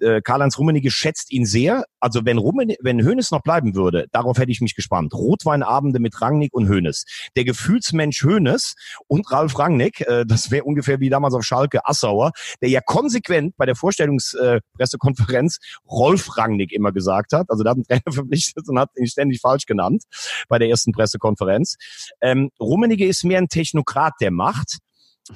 [0.00, 1.84] äh, Karl-Heinz Rummenigge schätzt ihn sehr.
[1.98, 5.14] Also wenn Rummen wenn Hönes noch bleiben würde, darauf hätte ich mich gespannt.
[5.14, 7.04] Rotweinabende mit Rangnick und Hönes.
[7.36, 8.74] Der Gefühlsmensch Hönes
[9.06, 13.56] und Ralf Rangnick, äh, das wäre ungefähr wie damals auf Schalke Assauer, der ja konsequent
[13.56, 17.46] bei der Vorstellungspressekonferenz äh, Rolf Rangnick immer gesagt hat.
[17.48, 20.04] Also da hat ein Trainer verpflichtet und hat ihn ständig falsch genannt
[20.48, 21.76] bei der ersten Pressekonferenz.
[22.20, 24.78] Ähm, Rummenigge ist mehr ein Technokrat der Macht.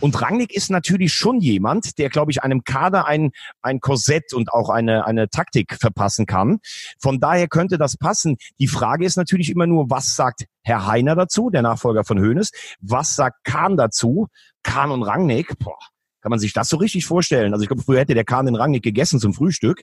[0.01, 4.53] Und Rangnick ist natürlich schon jemand, der, glaube ich, einem Kader ein, ein Korsett und
[4.53, 6.61] auch eine, eine Taktik verpassen kann.
[6.99, 8.37] Von daher könnte das passen.
[8.59, 12.53] Die Frage ist natürlich immer nur, was sagt Herr Heiner dazu, der Nachfolger von Hoeneß?
[12.81, 14.29] Was sagt Kahn dazu?
[14.63, 15.79] Kahn und Rangnick, boah,
[16.23, 17.53] kann man sich das so richtig vorstellen?
[17.53, 19.83] Also ich glaube, früher hätte der Kahn den Rangnick gegessen zum Frühstück.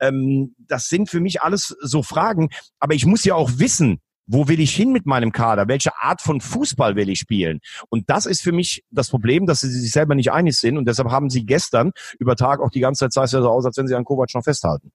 [0.00, 2.48] Ähm, das sind für mich alles so Fragen.
[2.78, 5.66] Aber ich muss ja auch wissen, wo will ich hin mit meinem Kader?
[5.66, 7.58] Welche Art von Fußball will ich spielen?
[7.88, 10.78] Und das ist für mich das Problem, dass sie sich selber nicht einig sind.
[10.78, 13.50] Und deshalb haben sie gestern über Tag auch die ganze Zeit sah es ja so
[13.50, 14.92] aus, als wenn sie an Kovac noch festhalten.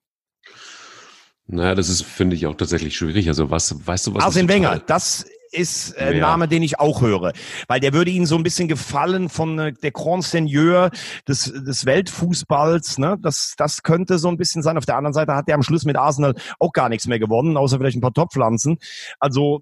[1.47, 3.27] Naja, das ist, finde ich, auch tatsächlich schwierig.
[3.27, 4.23] Also was, weißt du was?
[4.23, 5.25] Arsene Wenger, das
[5.55, 6.21] ist ein äh, ja.
[6.21, 7.33] Name, den ich auch höre.
[7.67, 10.91] Weil der würde Ihnen so ein bisschen gefallen von äh, der Grand Seigneur
[11.27, 12.97] des, des Weltfußballs.
[12.97, 13.17] Ne?
[13.21, 14.77] Das, das könnte so ein bisschen sein.
[14.77, 17.57] Auf der anderen Seite hat er am Schluss mit Arsenal auch gar nichts mehr gewonnen,
[17.57, 18.77] außer vielleicht ein paar Toppflanzen.
[19.19, 19.61] Also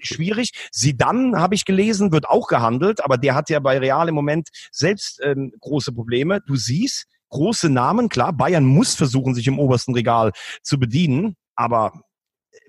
[0.00, 0.52] schwierig.
[0.70, 4.14] Sie dann habe ich gelesen, wird auch gehandelt, aber der hat ja bei Real im
[4.14, 6.40] Moment selbst ähm, große Probleme.
[6.46, 12.04] Du siehst, große Namen, klar, Bayern muss versuchen, sich im obersten Regal zu bedienen, aber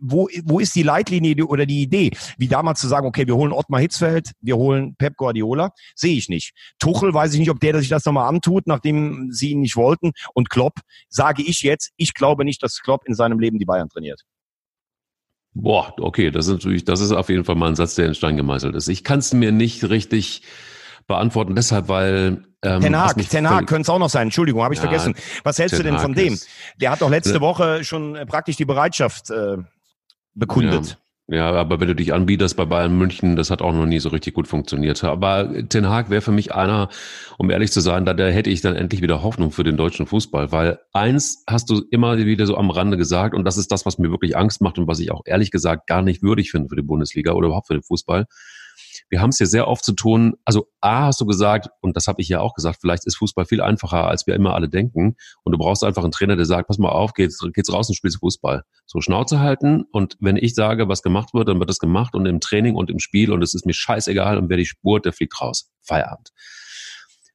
[0.02, 2.12] wo, wo ist die Leitlinie oder die Idee?
[2.38, 6.30] Wie damals zu sagen, okay, wir holen Ottmar Hitzfeld, wir holen Pep Guardiola, sehe ich
[6.30, 6.54] nicht.
[6.80, 10.12] Tuchel weiß ich nicht, ob der sich das nochmal antut, nachdem sie ihn nicht wollten.
[10.34, 13.90] Und Klopp, sage ich jetzt, ich glaube nicht, dass Klopp in seinem Leben die Bayern
[13.90, 14.22] trainiert.
[15.54, 18.16] Boah, okay, das ist natürlich, das ist auf jeden Fall mal ein Satz, der in
[18.16, 18.88] Stein gemeißelt ist.
[18.88, 20.44] Ich kann es mir nicht richtig
[21.08, 24.28] beantworten, deshalb, weil ähm, Ten Hag, Ten Hag könnte es auch noch sein.
[24.28, 25.16] Entschuldigung, habe ich ja, vergessen.
[25.44, 26.38] Was hältst Ten du denn von dem?
[26.80, 29.58] Der hat doch letzte Woche schon äh, praktisch die Bereitschaft äh,
[30.34, 30.88] bekundet.
[30.88, 30.96] Ja.
[31.32, 34.10] Ja, aber wenn du dich anbietest bei Bayern München, das hat auch noch nie so
[34.10, 35.04] richtig gut funktioniert.
[35.04, 36.90] Aber Ten Hag wäre für mich einer,
[37.38, 40.08] um ehrlich zu sein, da, da hätte ich dann endlich wieder Hoffnung für den deutschen
[40.08, 40.52] Fußball.
[40.52, 44.00] Weil eins hast du immer wieder so am Rande gesagt, und das ist das, was
[44.00, 46.76] mir wirklich Angst macht und was ich auch ehrlich gesagt gar nicht würdig finde für
[46.76, 48.26] die Bundesliga oder überhaupt für den Fußball
[49.10, 50.36] wir haben es hier sehr oft zu tun.
[50.46, 53.46] Also A hast du gesagt, und das habe ich ja auch gesagt, vielleicht ist Fußball
[53.46, 55.16] viel einfacher, als wir immer alle denken.
[55.44, 57.96] Und du brauchst einfach einen Trainer, der sagt, pass mal auf, geht's, geht's raus und
[57.96, 58.64] spielst Fußball.
[58.86, 59.84] So Schnauze halten.
[59.92, 62.90] Und wenn ich sage, was gemacht wird, dann wird das gemacht und im Training und
[62.90, 65.72] im Spiel und es ist mir scheißegal und wer die spurt, der fliegt raus.
[65.82, 66.30] Feierabend.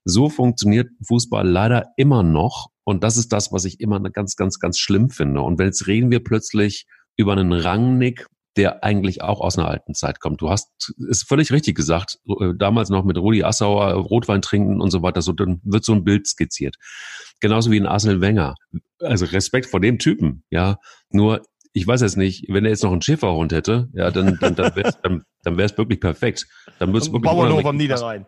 [0.05, 2.69] So funktioniert Fußball leider immer noch.
[2.85, 5.41] Und das ist das, was ich immer ganz, ganz, ganz schlimm finde.
[5.41, 10.21] Und jetzt reden wir plötzlich über einen Rangnick, der eigentlich auch aus einer alten Zeit
[10.21, 10.41] kommt.
[10.41, 14.91] Du hast ist völlig richtig gesagt, äh, damals noch mit Rudi Assauer Rotwein trinken und
[14.91, 16.77] so weiter, so dann wird so ein Bild skizziert.
[17.41, 18.55] Genauso wie in Arsene Wenger.
[19.01, 20.79] Also Respekt vor dem Typen, ja.
[21.11, 24.55] Nur ich weiß jetzt nicht, wenn er jetzt noch einen Schäferhund hätte, ja, dann dann
[24.55, 26.47] dann wäre es dann, dann wär's wirklich perfekt.
[26.79, 28.27] Dann wird's wirklich Bauernhof am Niederrhein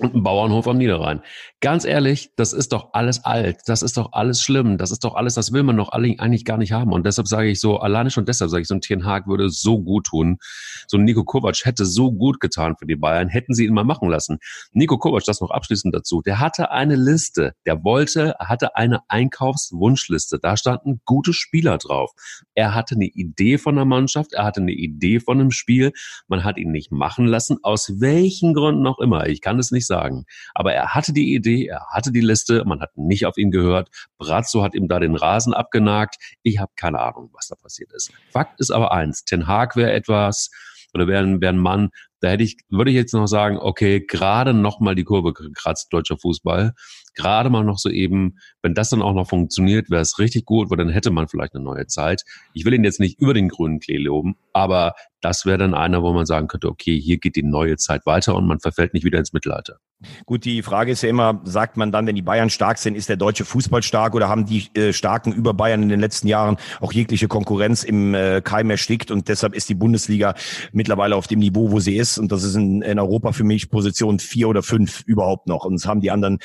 [0.00, 1.20] und ein Bauernhof am Niederrhein.
[1.60, 5.14] Ganz ehrlich, das ist doch alles alt, das ist doch alles schlimm, das ist doch
[5.14, 6.92] alles, das will man doch eigentlich gar nicht haben.
[6.92, 9.50] Und deshalb sage ich so, alleine schon deshalb sage ich, so ein Tien Haag würde
[9.50, 10.38] so gut tun.
[10.86, 13.84] So ein Nico Kovac hätte so gut getan für die Bayern, hätten sie ihn mal
[13.84, 14.38] machen lassen.
[14.72, 20.38] Nico Kovac, das noch abschließend dazu, der hatte eine Liste, der wollte, hatte eine Einkaufswunschliste,
[20.40, 22.12] da standen gute Spieler drauf.
[22.54, 25.92] Er hatte eine Idee von der Mannschaft, er hatte eine Idee von einem Spiel,
[26.26, 29.26] man hat ihn nicht machen lassen, aus welchen Gründen auch immer.
[29.26, 30.24] Ich kann es nicht sagen.
[30.54, 33.90] Aber er hatte die Idee, er hatte die Liste, man hat nicht auf ihn gehört.
[34.16, 36.16] Brazzo hat ihm da den Rasen abgenagt.
[36.42, 38.10] Ich habe keine Ahnung, was da passiert ist.
[38.30, 40.50] Fakt ist aber eins, Ten Hag wäre etwas,
[40.94, 44.52] oder wäre wär ein Mann, da hätte ich, würde ich jetzt noch sagen, okay, gerade
[44.52, 46.74] noch mal die Kurve gekratzt, deutscher Fußball.
[47.14, 50.70] Gerade mal noch so eben, wenn das dann auch noch funktioniert, wäre es richtig gut,
[50.70, 52.24] weil dann hätte man vielleicht eine neue Zeit.
[52.54, 56.02] Ich will ihn jetzt nicht über den grünen Klee loben, aber das wäre dann einer,
[56.02, 59.04] wo man sagen könnte, okay, hier geht die neue Zeit weiter und man verfällt nicht
[59.04, 59.76] wieder ins Mittelalter.
[60.24, 63.10] Gut, die Frage ist ja immer, sagt man dann, wenn die Bayern stark sind, ist
[63.10, 66.56] der deutsche Fußball stark oder haben die äh, Starken über Bayern in den letzten Jahren
[66.80, 70.34] auch jegliche Konkurrenz im äh, Keim erstickt und deshalb ist die Bundesliga
[70.72, 73.68] mittlerweile auf dem Niveau, wo sie ist und das ist in, in Europa für mich
[73.68, 76.38] Position vier oder fünf überhaupt noch und es haben die anderen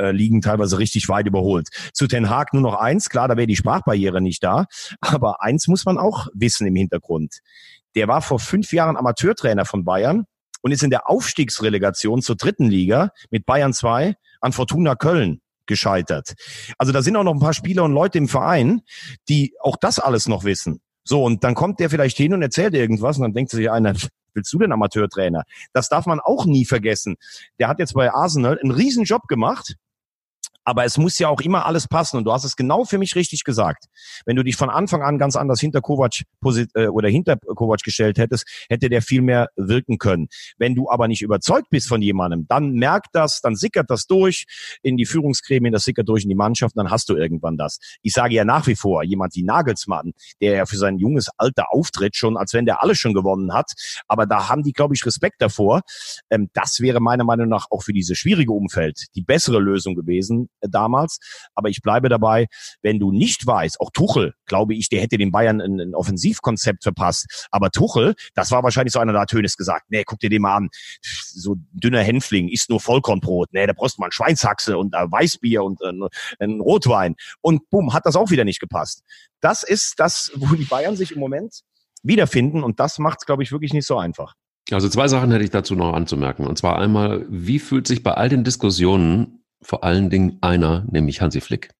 [0.00, 1.68] äh, Ligen teilweise richtig weit überholt.
[1.92, 4.66] Zu Ten Haag nur noch eins, klar, da wäre die Sprachbarriere nicht da,
[5.00, 7.40] aber eins muss man auch wissen im Hintergrund.
[7.94, 10.24] Der war vor fünf Jahren Amateurtrainer von Bayern
[10.62, 16.34] und ist in der Aufstiegsrelegation zur dritten Liga mit Bayern 2 an Fortuna Köln gescheitert.
[16.78, 18.82] Also da sind auch noch ein paar Spieler und Leute im Verein,
[19.28, 20.80] die auch das alles noch wissen.
[21.04, 23.94] So, und dann kommt der vielleicht hin und erzählt irgendwas und dann denkt sich einer,
[24.34, 25.44] willst du denn Amateurtrainer?
[25.72, 27.16] Das darf man auch nie vergessen.
[27.58, 29.76] Der hat jetzt bei Arsenal einen riesen Job gemacht
[30.64, 32.16] aber es muss ja auch immer alles passen.
[32.16, 33.86] Und du hast es genau für mich richtig gesagt.
[34.24, 36.22] Wenn du dich von Anfang an ganz anders hinter Kovac
[36.74, 40.28] äh, oder hinter Kovac gestellt hättest, hätte der viel mehr wirken können.
[40.58, 44.46] Wenn du aber nicht überzeugt bist von jemandem, dann merkt das, dann sickert das durch
[44.82, 47.78] in die Führungsgremien, das sickert durch in die Mannschaft, dann hast du irgendwann das.
[48.02, 51.72] Ich sage ja nach wie vor, jemand wie Nagelsmann, der ja für sein junges Alter
[51.72, 53.72] auftritt, schon als wenn der alles schon gewonnen hat,
[54.08, 55.82] aber da haben die, glaube ich, Respekt davor.
[56.30, 60.48] Ähm, das wäre meiner Meinung nach auch für dieses schwierige Umfeld die bessere Lösung gewesen,
[60.62, 61.18] damals.
[61.54, 62.46] Aber ich bleibe dabei,
[62.82, 66.82] wenn du nicht weißt, auch Tuchel, glaube ich, der hätte den Bayern ein, ein Offensivkonzept
[66.82, 67.48] verpasst.
[67.50, 70.42] Aber Tuchel, das war wahrscheinlich so einer, da hat Hönes gesagt, nee, guck dir den
[70.42, 70.68] mal an.
[71.02, 73.52] So dünner Hänfling, isst nur Vollkornbrot.
[73.52, 76.02] Nee, da brauchst du mal ein Schweinshaxe und ein Weißbier und ein,
[76.38, 77.16] ein Rotwein.
[77.40, 79.02] Und bumm, hat das auch wieder nicht gepasst.
[79.40, 81.62] Das ist das, wo die Bayern sich im Moment
[82.02, 84.34] wiederfinden und das macht es, glaube ich, wirklich nicht so einfach.
[84.70, 86.46] Also zwei Sachen hätte ich dazu noch anzumerken.
[86.46, 91.20] Und zwar einmal, wie fühlt sich bei all den Diskussionen vor allen Dingen einer, nämlich
[91.20, 91.70] Hansi Flick.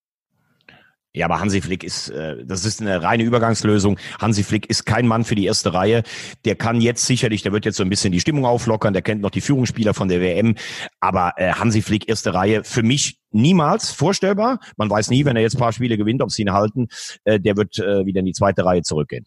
[1.13, 3.99] Ja, aber Hansi Flick ist, äh, das ist eine reine Übergangslösung.
[4.21, 6.05] Hansi Flick ist kein Mann für die erste Reihe.
[6.45, 9.21] Der kann jetzt sicherlich, der wird jetzt so ein bisschen die Stimmung auflockern, der kennt
[9.21, 10.55] noch die Führungsspieler von der WM.
[11.01, 14.61] Aber äh, Hansi Flick, erste Reihe, für mich niemals vorstellbar.
[14.77, 16.87] Man weiß nie, wenn er jetzt ein paar Spiele gewinnt, ob sie ihn halten,
[17.25, 19.27] äh, der wird äh, wieder in die zweite Reihe zurückgehen.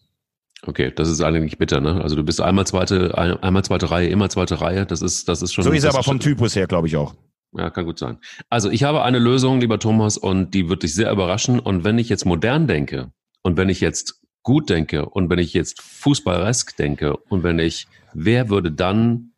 [0.66, 2.02] Okay, das ist eigentlich bitter, ne?
[2.02, 4.86] Also du bist einmal zweite, einmal zweite Reihe, immer zweite Reihe.
[4.86, 5.66] Das ist, das ist schon.
[5.66, 7.14] So ist er aber vom Typus her, glaube ich auch.
[7.56, 8.18] Ja, kann gut sein.
[8.50, 11.60] Also ich habe eine Lösung, lieber Thomas, und die wird dich sehr überraschen.
[11.60, 13.12] Und wenn ich jetzt modern denke
[13.44, 17.88] und wenn ich jetzt gut denke und wenn ich jetzt fußballesk denke und wenn ich,
[18.14, 19.34] wer würde dann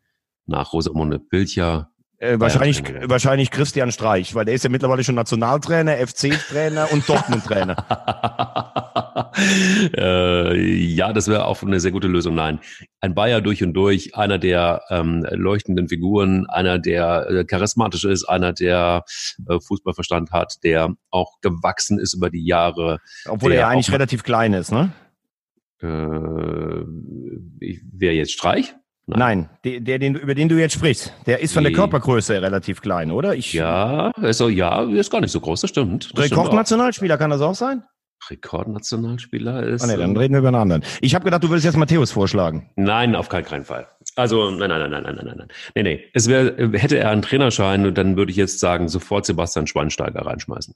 [0.46, 1.92] nach Rosamunde Pilcher
[2.26, 7.76] äh, wahrscheinlich, wahrscheinlich Christian Streich, weil der ist ja mittlerweile schon Nationaltrainer, FC-Trainer und Dortmund-Trainer.
[9.98, 12.36] äh, ja, das wäre auch eine sehr gute Lösung.
[12.36, 12.60] Nein,
[13.02, 18.26] ein Bayer durch und durch, einer der ähm, leuchtenden Figuren, einer der äh, charismatisch ist,
[18.26, 19.04] einer der
[19.48, 23.00] äh, Fußballverstand hat, der auch gewachsen ist über die Jahre.
[23.28, 24.92] Obwohl er ja eigentlich relativ klein ist, ne?
[25.82, 25.88] Äh,
[27.94, 28.76] wer jetzt Streich?
[29.08, 32.82] Nein, der, der den, über den du jetzt sprichst, der ist von der Körpergröße relativ
[32.82, 33.36] klein, oder?
[33.36, 36.12] Ich, ja, also ja, ist gar nicht so groß, das stimmt.
[36.16, 37.84] Das Rekordnationalspieler kann das auch sein?
[38.30, 39.84] Rekordnationalspieler ist.
[39.84, 40.84] Ah, nee, dann reden wir über einen anderen.
[41.02, 42.72] Ich habe gedacht, du würdest jetzt Matthäus vorschlagen.
[42.76, 43.88] Nein, auf keinen, Fall.
[44.16, 45.48] Also, nein, nein, nein, nein, nein, nein, nein.
[45.76, 46.04] Nee, nee.
[46.14, 50.74] Es wär, hätte er einen Trainerschein, dann würde ich jetzt sagen, sofort Sebastian Schweinsteiger reinschmeißen.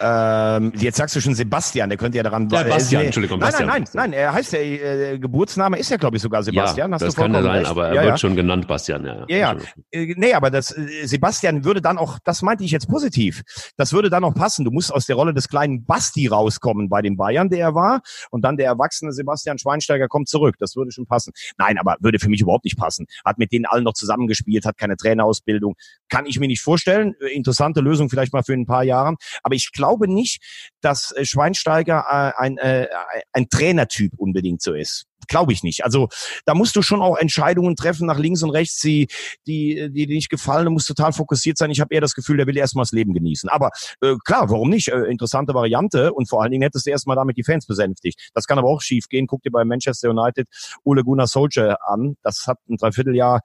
[0.00, 2.48] Ähm, jetzt sagst du schon Sebastian, der könnte ja daran.
[2.50, 3.68] Ja, Bastian, äh, Entschuldigung, nein, Bastian.
[3.68, 6.90] Nein, nein, nein, er heißt ja, äh, Geburtsname ist ja, glaube ich, sogar Sebastian.
[6.92, 7.70] Ja, das kann er sein, recht.
[7.70, 8.18] aber er ja, wird ja.
[8.18, 9.04] schon genannt Bastian.
[9.04, 9.36] Ja, ja.
[9.36, 9.56] ja.
[9.90, 13.42] Äh, nee, aber das äh, Sebastian würde dann auch, das meinte ich jetzt positiv,
[13.76, 14.64] das würde dann auch passen.
[14.64, 18.00] Du musst aus der Rolle des kleinen Basti rauskommen bei den Bayern, der er war,
[18.30, 20.56] und dann der erwachsene Sebastian Schweinsteiger kommt zurück.
[20.58, 21.32] Das würde schon passen.
[21.58, 23.06] Nein, aber würde für mich überhaupt nicht passen.
[23.24, 25.74] Hat mit denen allen noch zusammengespielt, hat keine Trainerausbildung.
[26.08, 27.14] Kann ich mir nicht vorstellen.
[27.32, 29.16] Interessante Lösung vielleicht mal für ein paar Jahren.
[29.42, 30.42] Aber ich glaube nicht,
[30.80, 32.88] dass äh, Schweinsteiger äh, ein, äh,
[33.32, 35.06] ein Trainertyp unbedingt so ist.
[35.28, 35.84] Glaube ich nicht.
[35.84, 36.08] Also
[36.46, 39.08] da musst du schon auch Entscheidungen treffen nach links und rechts, die,
[39.46, 40.64] die, die dir nicht gefallen.
[40.64, 41.70] Du musst total fokussiert sein.
[41.70, 43.48] Ich habe eher das Gefühl, der will erstmal das Leben genießen.
[43.48, 44.88] Aber äh, klar, warum nicht?
[44.88, 48.30] Äh, interessante Variante und vor allen Dingen hättest du erstmal damit die Fans besänftigt.
[48.34, 49.26] Das kann aber auch schief gehen.
[49.26, 50.48] Guck dir bei Manchester United
[50.84, 52.16] Ole Gunnar Solskjaer an.
[52.22, 53.40] Das hat ein Dreivierteljahr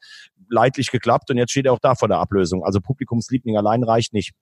[0.49, 2.63] leidlich geklappt und jetzt steht er auch da vor der Ablösung.
[2.63, 4.33] Also Publikumsliebling allein reicht nicht.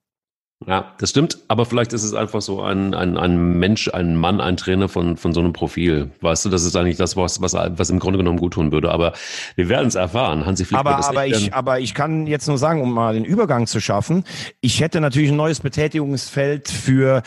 [0.66, 1.38] Ja, das stimmt.
[1.48, 5.16] Aber vielleicht ist es einfach so ein, ein, ein Mensch, ein Mann, ein Trainer von,
[5.16, 6.10] von so einem Profil.
[6.20, 8.90] Weißt du, das ist eigentlich das, was, was, was im Grunde genommen gut tun würde.
[8.90, 9.12] Aber
[9.56, 10.46] wir werden es erfahren.
[10.46, 13.66] Hansi Flick aber, aber ich, aber ich kann jetzt nur sagen, um mal den Übergang
[13.66, 14.24] zu schaffen,
[14.60, 17.22] ich hätte natürlich ein neues Betätigungsfeld für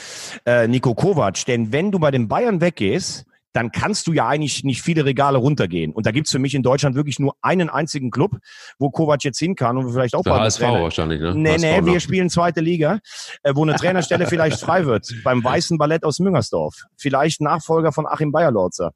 [0.45, 1.45] äh, Nico Kovac.
[1.45, 3.25] Denn wenn du bei den Bayern weggehst,
[3.58, 5.91] dann kannst du ja eigentlich nicht viele Regale runtergehen.
[5.91, 8.38] Und da gibt's für mich in Deutschland wirklich nur einen einzigen Club,
[8.78, 10.84] wo Kovac jetzt hin kann und vielleicht auch Der HSV Trainer.
[10.84, 11.34] wahrscheinlich, ne?
[11.34, 13.00] Nee, nee, wir spielen zweite Liga,
[13.41, 15.12] äh, wo eine Trainerstelle vielleicht frei wird.
[15.24, 16.84] Beim Weißen Ballett aus Müngersdorf.
[16.98, 18.91] Vielleicht Nachfolger von Achim Bayerlorzer.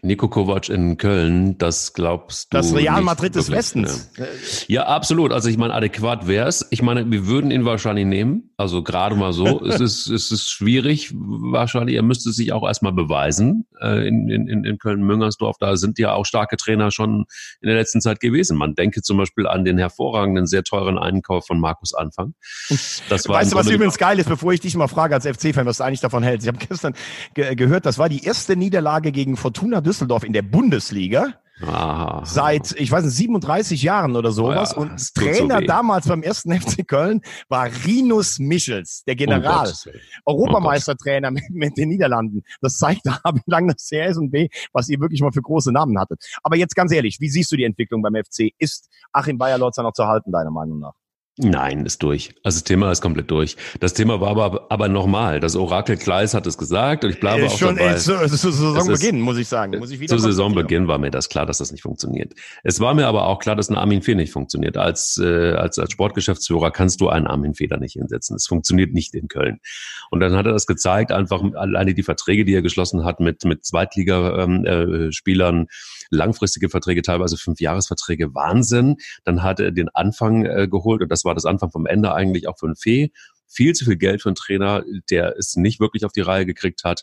[0.00, 2.56] Nico Kovac in Köln, das glaubst du?
[2.56, 4.10] Das Real Madrid des Westens.
[4.16, 4.24] Ja.
[4.68, 5.32] ja, absolut.
[5.32, 6.66] Also ich meine, adäquat wäre es.
[6.70, 8.51] Ich meine, wir würden ihn wahrscheinlich nehmen.
[8.62, 9.60] Also gerade mal so.
[9.64, 11.96] es, ist, es ist schwierig wahrscheinlich.
[11.96, 15.56] Er müsste sich auch erstmal beweisen äh, in, in, in Köln-Müngersdorf.
[15.58, 17.24] Da sind ja auch starke Trainer schon
[17.60, 18.56] in der letzten Zeit gewesen.
[18.56, 22.34] Man denke zum Beispiel an den hervorragenden, sehr teuren Einkauf von Markus Anfang.
[23.08, 25.66] Das war weißt du, was übrigens geil ist, bevor ich dich mal frage als FC-Fan,
[25.66, 26.46] was du eigentlich davon hältst?
[26.46, 26.94] Ich habe gestern
[27.34, 31.34] ge gehört, das war die erste Niederlage gegen Fortuna Düsseldorf in der Bundesliga
[31.66, 32.22] Aha.
[32.24, 34.76] seit, ich weiß nicht, 37 Jahren oder sowas.
[34.76, 39.72] Oh ja, und Trainer so damals beim ersten FC Köln war Rinus Michels, der General.
[40.24, 42.42] Oh Europameistertrainer mit, mit, den Niederlanden.
[42.60, 45.42] Das zeigt, da wie lange das her ist und B, was ihr wirklich mal für
[45.42, 46.24] große Namen hattet.
[46.42, 48.52] Aber jetzt ganz ehrlich, wie siehst du die Entwicklung beim FC?
[48.58, 50.94] Ist Achim Bayer-Lotzer noch zu halten, deiner Meinung nach?
[51.38, 52.34] Nein, ist durch.
[52.42, 53.56] Also das Thema ist komplett durch.
[53.80, 55.40] Das Thema war aber, aber nochmal.
[55.40, 57.98] Das Orakel Kleis hat es gesagt und ich bleibe auch schon dabei.
[57.98, 59.78] Schon zu, zu Saisonbeginn, muss ich sagen.
[59.78, 62.34] Muss ich wieder zu Saisonbeginn war mir das klar, dass das nicht funktioniert.
[62.64, 64.76] Es war mir aber auch klar, dass ein Armin Fee nicht funktioniert.
[64.76, 68.36] Als, äh, als, als Sportgeschäftsführer kannst du einen Armin Fee da nicht hinsetzen.
[68.36, 69.60] Es funktioniert nicht in Köln.
[70.10, 73.42] Und dann hat er das gezeigt, einfach alleine die Verträge, die er geschlossen hat mit,
[73.46, 75.72] mit Zweitligaspielern, ähm, äh,
[76.12, 78.96] langfristige Verträge, teilweise Fünfjahresverträge, Wahnsinn.
[79.24, 82.48] Dann hat er den Anfang äh, geholt und das war das Anfang vom Ende eigentlich
[82.48, 83.10] auch für einen Fee.
[83.48, 86.84] Viel zu viel Geld für einen Trainer, der es nicht wirklich auf die Reihe gekriegt
[86.84, 87.02] hat.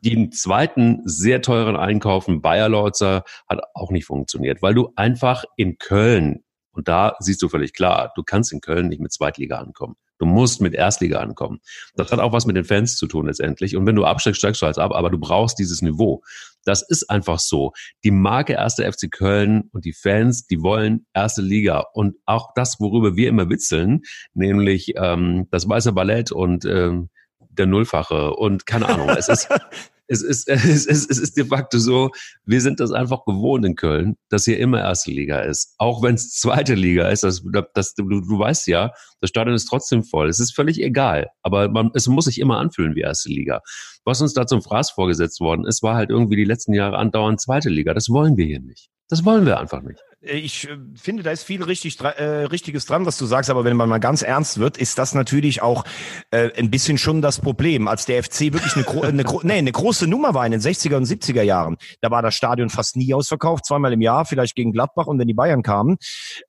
[0.00, 5.78] Den zweiten sehr teuren Einkaufen Bayer Lorzer hat auch nicht funktioniert, weil du einfach in
[5.78, 9.96] Köln, und da siehst du völlig klar, du kannst in Köln nicht mit Zweitliga ankommen.
[10.18, 11.60] Du musst mit Erstliga ankommen.
[11.96, 13.76] Das hat auch was mit den Fans zu tun letztendlich.
[13.76, 16.22] Und wenn du absteigst, steigst du halt ab, aber du brauchst dieses Niveau.
[16.64, 17.72] Das ist einfach so.
[18.04, 21.84] Die Marke erste FC Köln und die Fans, die wollen erste Liga.
[21.92, 27.10] Und auch das, worüber wir immer witzeln, nämlich ähm, das weiße Ballett und ähm,
[27.50, 29.10] der Nullfache und keine Ahnung.
[29.10, 29.48] Es ist,
[30.06, 32.10] es ist, es ist, es ist de facto so,
[32.44, 35.74] wir sind das einfach gewohnt in Köln, dass hier immer erste Liga ist.
[35.78, 37.42] Auch wenn es zweite Liga ist, das,
[37.74, 40.28] das, du, du weißt ja, das Stadion ist trotzdem voll.
[40.28, 41.28] Es ist völlig egal.
[41.42, 43.60] Aber man, es muss sich immer anfühlen wie erste Liga.
[44.04, 47.40] Was uns da zum Fraß vorgesetzt worden ist, war halt irgendwie die letzten Jahre andauernd
[47.40, 47.94] zweite Liga.
[47.94, 48.90] Das wollen wir hier nicht.
[49.08, 50.00] Das wollen wir einfach nicht.
[50.24, 53.64] Äh, ich äh, finde, da ist viel richtig, äh, Richtiges dran, was du sagst, aber
[53.64, 55.84] wenn man mal ganz ernst wird, ist das natürlich auch
[56.30, 57.88] äh, ein bisschen schon das Problem.
[57.88, 61.06] Als der FC wirklich eine, eine, nee, eine große Nummer war in den 60er und
[61.06, 65.06] 70er Jahren, da war das Stadion fast nie ausverkauft, zweimal im Jahr, vielleicht gegen Gladbach
[65.06, 65.96] und wenn die Bayern kamen.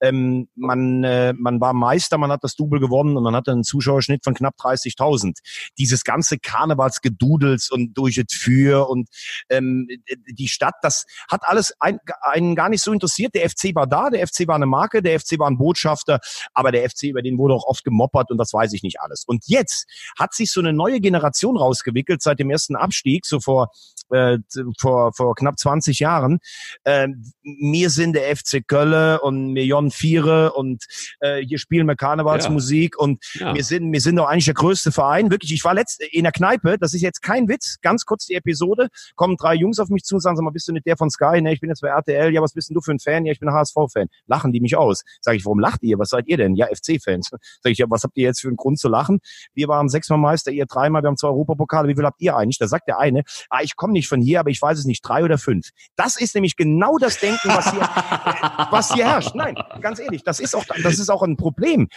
[0.02, 3.64] Ähm, man, äh, man war Meister, man hat das Double gewonnen und man hatte einen
[3.64, 5.38] Zuschauerschnitt von knapp 30.000.
[5.78, 9.10] Dieses ganze Karnevalsgedudels und durch das Für und
[9.50, 9.88] ähm,
[10.28, 13.34] die Stadt, das hat alles ein, einen gar nicht so interessiert.
[13.36, 16.20] Der FC war da, der FC war eine Marke, der FC war ein Botschafter,
[16.54, 19.24] aber der FC, über den wurde auch oft gemoppert und das weiß ich nicht alles.
[19.26, 19.88] Und jetzt
[20.20, 23.70] hat sich so eine neue Generation rausgewickelt seit dem ersten Abstieg, so vor
[24.12, 24.38] äh,
[24.80, 26.40] vor, vor knapp 20 Jahren.
[26.84, 27.08] Äh,
[27.42, 30.86] mir sind der FC Kölle und Million Viere und
[31.20, 33.04] äh, hier spielen wir Karnevalsmusik ja.
[33.04, 33.56] und ja.
[33.56, 35.32] wir sind wir sind doch eigentlich der größte Verein.
[35.32, 38.36] Wirklich, ich war letzt in der Kneipe, das ist jetzt kein Witz, ganz kurz die
[38.36, 40.98] Episode, kommen drei Jungs auf mich zu und sagen, sag mal, bist du nicht der
[40.98, 41.42] von Sky?
[41.42, 42.34] Ne, ich bin jetzt bei RTL.
[42.34, 43.26] Ja, was bist denn du für ein Fan?
[43.26, 44.08] Ja, ich bin HSV-Fan.
[44.28, 45.04] Lachen die mich aus.
[45.22, 45.98] Sag ich, warum lacht ihr?
[46.00, 46.56] Was seid ihr denn?
[46.56, 47.30] Ja, FC-Fans.
[47.62, 49.20] Sag ich, ja, was habt ihr jetzt für einen Grund zu lachen?
[49.54, 51.88] Wir waren sechsmal Meister, ihr dreimal, wir haben zwei Europapokale.
[51.88, 52.58] Wie viel habt ihr eigentlich?
[52.58, 55.02] Da sagt der eine, ah, ich komme nicht von hier, aber ich weiß es nicht,
[55.02, 55.70] drei oder fünf.
[55.96, 57.82] Das ist nämlich genau das Denken, was hier,
[58.72, 59.36] was hier herrscht.
[59.36, 61.88] Nein, ganz ehrlich, das ist auch, das ist auch ein Problem.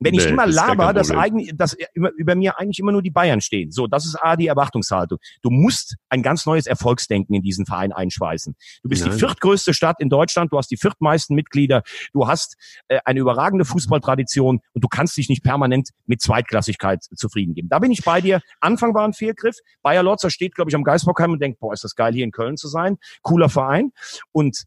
[0.00, 3.10] Wenn ich nee, immer laber, dass eigentlich, dass über, über mir eigentlich immer nur die
[3.10, 3.70] Bayern stehen.
[3.70, 5.18] So, das ist A, die Erwartungshaltung.
[5.42, 8.54] Du musst ein ganz neues Erfolgsdenken in diesen Verein einschweißen.
[8.82, 9.12] Du bist Nein.
[9.12, 12.56] die viertgrößte Stadt in Deutschland, du hast die viertmeisten Mitglieder, du hast
[12.88, 17.68] äh, eine überragende Fußballtradition und du kannst dich nicht permanent mit Zweitklassigkeit zufrieden geben.
[17.68, 18.40] Da bin ich bei dir.
[18.60, 19.56] Anfang war ein Fehlgriff.
[19.82, 22.32] Bayer Lotzer steht, glaube ich, am Geisbockheim und denkt, boah, ist das geil, hier in
[22.32, 22.98] Köln zu sein.
[23.22, 23.92] Cooler Verein.
[24.32, 24.64] Und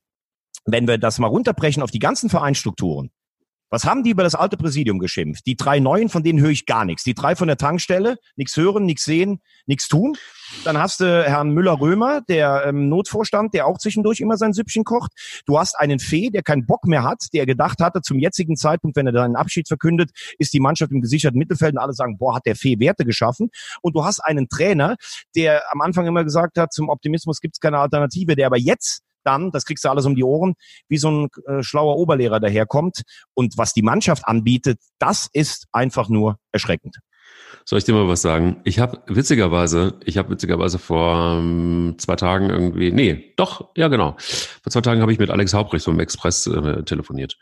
[0.65, 3.11] wenn wir das mal runterbrechen auf die ganzen Vereinsstrukturen,
[3.71, 5.45] was haben die über das alte Präsidium geschimpft?
[5.47, 7.03] Die drei neuen, von denen höre ich gar nichts.
[7.03, 10.17] Die drei von der Tankstelle, nichts hören, nichts sehen, nichts tun.
[10.65, 15.13] Dann hast du Herrn Müller-Römer, der ähm, Notvorstand, der auch zwischendurch immer sein Süppchen kocht.
[15.45, 18.97] Du hast einen Fee, der keinen Bock mehr hat, der gedacht hatte, zum jetzigen Zeitpunkt,
[18.97, 22.35] wenn er seinen Abschied verkündet, ist die Mannschaft im gesicherten Mittelfeld und alle sagen, boah,
[22.35, 23.49] hat der Fee Werte geschaffen.
[23.81, 24.97] Und du hast einen Trainer,
[25.33, 29.01] der am Anfang immer gesagt hat, zum Optimismus gibt es keine Alternative, der aber jetzt
[29.23, 30.53] dann, das kriegst du alles um die Ohren,
[30.87, 33.01] wie so ein äh, schlauer Oberlehrer daherkommt.
[33.33, 36.97] Und was die Mannschaft anbietet, das ist einfach nur erschreckend.
[37.65, 38.61] Soll ich dir mal was sagen?
[38.63, 44.15] Ich habe witzigerweise, ich habe witzigerweise vor ähm, zwei Tagen irgendwie, nee, doch, ja genau.
[44.17, 47.37] Vor zwei Tagen habe ich mit Alex Haubrecht vom Express äh, telefoniert.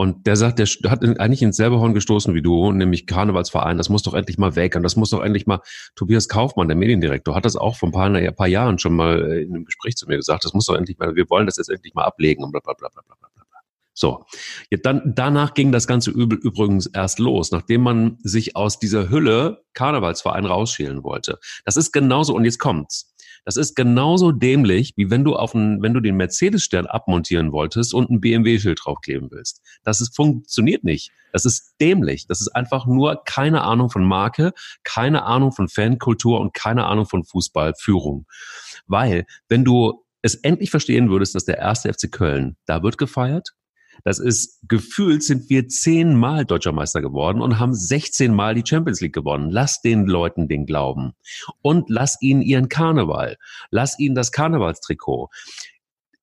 [0.00, 3.88] Und der sagt, der hat eigentlich ins selbe Horn gestoßen wie du, nämlich Karnevalsverein, das
[3.88, 4.76] muss doch endlich mal weg.
[4.76, 5.58] Und das muss doch endlich mal,
[5.96, 9.20] Tobias Kaufmann, der Mediendirektor, hat das auch vor ein paar, ein paar Jahren schon mal
[9.20, 11.56] äh, in einem Gespräch zu mir gesagt, das muss doch endlich mal, wir wollen das
[11.56, 13.28] jetzt endlich mal ablegen und bla bla bla bla bla bla.
[13.92, 14.24] So,
[14.70, 19.10] jetzt dann, danach ging das ganze Übel übrigens erst los, nachdem man sich aus dieser
[19.10, 21.40] Hülle Karnevalsverein rausschälen wollte.
[21.64, 23.12] Das ist genauso, und jetzt kommt's.
[23.48, 27.94] Das ist genauso dämlich, wie wenn du auf einen, wenn du den Mercedes-Stern abmontieren wolltest
[27.94, 29.62] und ein BMW-Schild draufkleben willst.
[29.84, 31.12] Das ist, funktioniert nicht.
[31.32, 32.26] Das ist dämlich.
[32.26, 34.52] Das ist einfach nur keine Ahnung von Marke,
[34.84, 38.26] keine Ahnung von Fankultur und keine Ahnung von Fußballführung.
[38.86, 43.54] Weil, wenn du es endlich verstehen würdest, dass der erste FC Köln, da wird gefeiert.
[44.04, 49.00] Das ist, gefühlt sind wir zehnmal deutscher Meister geworden und haben 16 Mal die Champions
[49.00, 49.50] League gewonnen.
[49.50, 51.12] Lass den Leuten den glauben.
[51.62, 53.36] Und lass ihnen ihren Karneval.
[53.70, 55.30] Lass ihnen das Karnevalstrikot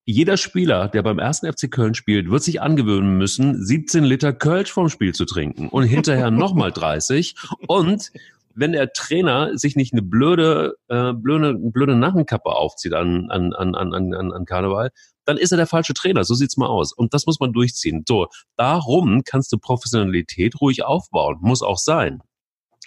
[0.08, 4.72] jeder Spieler, der beim ersten FC Köln spielt, wird sich angewöhnen müssen, 17 Liter Kölsch
[4.72, 7.36] vom Spiel zu trinken und hinterher nochmal 30.
[7.68, 8.12] Und
[8.56, 13.76] wenn der Trainer sich nicht eine blöde, äh, blöde, blöde Narrenkappe aufzieht an, an, an,
[13.76, 14.92] an, an, an Karneval,
[15.26, 16.24] dann ist er der falsche Trainer.
[16.24, 16.94] So sieht's mal aus.
[16.94, 18.04] Und das muss man durchziehen.
[18.08, 21.38] So, darum kannst du Professionalität ruhig aufbauen.
[21.42, 22.22] Muss auch sein.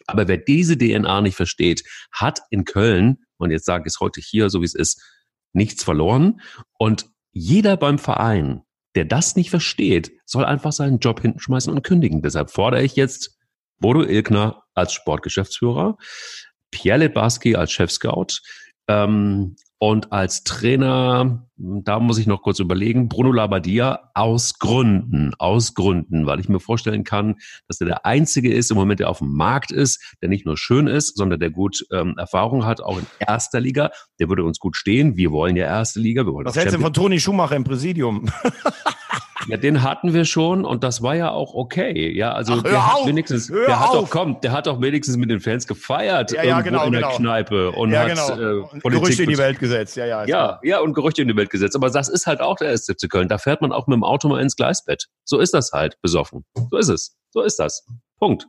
[0.06, 4.20] Aber wer diese DNA nicht versteht, hat in Köln, und jetzt sage ich es heute
[4.20, 5.02] hier, so wie es ist,
[5.52, 6.40] nichts verloren.
[6.78, 8.62] Und jeder beim Verein,
[8.94, 12.22] der das nicht versteht, soll einfach seinen Job hinten schmeißen und kündigen.
[12.22, 13.37] Deshalb fordere ich jetzt
[13.78, 15.96] Bodo Ilkner als Sportgeschäftsführer,
[16.70, 18.40] Pierre Letbarski als Chefscout,
[18.88, 25.74] ähm, und als Trainer, da muss ich noch kurz überlegen, Bruno Labbadia aus Gründen, aus
[25.74, 27.36] Gründen, weil ich mir vorstellen kann,
[27.68, 30.56] dass er der Einzige ist im Moment, der auf dem Markt ist, der nicht nur
[30.56, 33.90] schön ist, sondern der gut ähm, Erfahrung hat, auch in erster Liga.
[34.18, 35.16] Der würde uns gut stehen.
[35.16, 36.26] Wir wollen ja erste Liga.
[36.26, 38.28] Wir wollen Was hältst du von Toni Schumacher im Präsidium?
[39.48, 42.14] Ja, den hatten wir schon und das war ja auch okay.
[42.14, 45.16] Ja, also Ach, der hat auf, wenigstens, der hat doch, komm, der hat doch wenigstens
[45.16, 47.16] mit den Fans gefeiert ja, ja, genau, in der genau.
[47.16, 48.62] Kneipe und ja, hat genau.
[48.62, 49.96] äh, Gerüchte in die Welt gesetzt.
[49.96, 51.74] Ja, ja, ja, ja, und Gerüchte in die Welt gesetzt.
[51.76, 53.28] Aber das ist halt auch der SC Köln.
[53.28, 55.06] Da fährt man auch mit dem Auto mal ins Gleisbett.
[55.24, 56.44] So ist das halt, besoffen.
[56.70, 57.16] So ist es.
[57.30, 57.86] So ist das.
[58.18, 58.46] Punkt.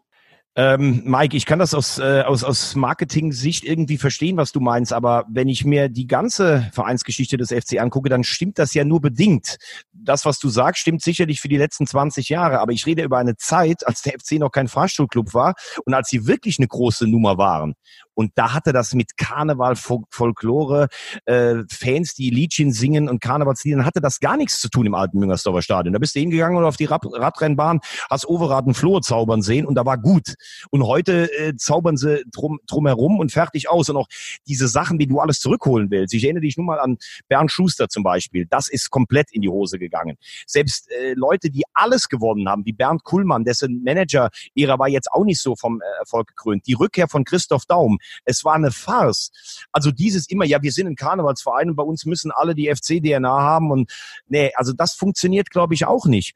[0.56, 4.92] Ähm, Mike, ich kann das aus, äh, aus, aus Marketing-Sicht irgendwie verstehen, was du meinst,
[4.92, 9.00] aber wenn ich mir die ganze Vereinsgeschichte des FC angucke, dann stimmt das ja nur
[9.00, 9.58] bedingt.
[9.94, 13.20] Das, was du sagst, stimmt sicherlich für die letzten 20 Jahre, aber ich rede über
[13.20, 15.54] eine Zeit, als der FC noch kein Fahrstuhlclub war
[15.86, 17.76] und als sie wirklich eine große Nummer waren.
[18.20, 20.90] Und da hatte das mit Karneval, Folklore,
[21.24, 25.20] äh, Fans, die Liedchen singen und Karnevalsliedern, hatte das gar nichts zu tun im alten
[25.20, 25.94] Müngersdorfer Stadion.
[25.94, 29.66] Da bist du hingegangen oder auf die Rad Radrennbahn, hast Overath und Floh zaubern sehen
[29.66, 30.36] und da war gut.
[30.70, 33.90] Und heute äh, zaubern sie drum, drumherum und fertig aus.
[33.90, 34.08] Und auch
[34.46, 36.14] diese Sachen, die du alles zurückholen willst.
[36.14, 36.98] Ich erinnere dich nur mal an
[37.30, 38.46] Bernd Schuster zum Beispiel.
[38.50, 40.18] Das ist komplett in die Hose gegangen.
[40.46, 45.24] Selbst äh, Leute, die alles gewonnen haben, wie Bernd Kuhlmann, dessen Manager-Ära war jetzt auch
[45.24, 46.68] nicht so vom äh, Erfolg gekrönt.
[46.68, 49.32] Die Rückkehr von Christoph Daum, es war eine Farce.
[49.72, 53.42] Also dieses immer, ja, wir sind ein Karnevalsverein und bei uns müssen alle die FC-DNA
[53.42, 53.92] haben und
[54.28, 56.36] nee, also das funktioniert, glaube ich, auch nicht.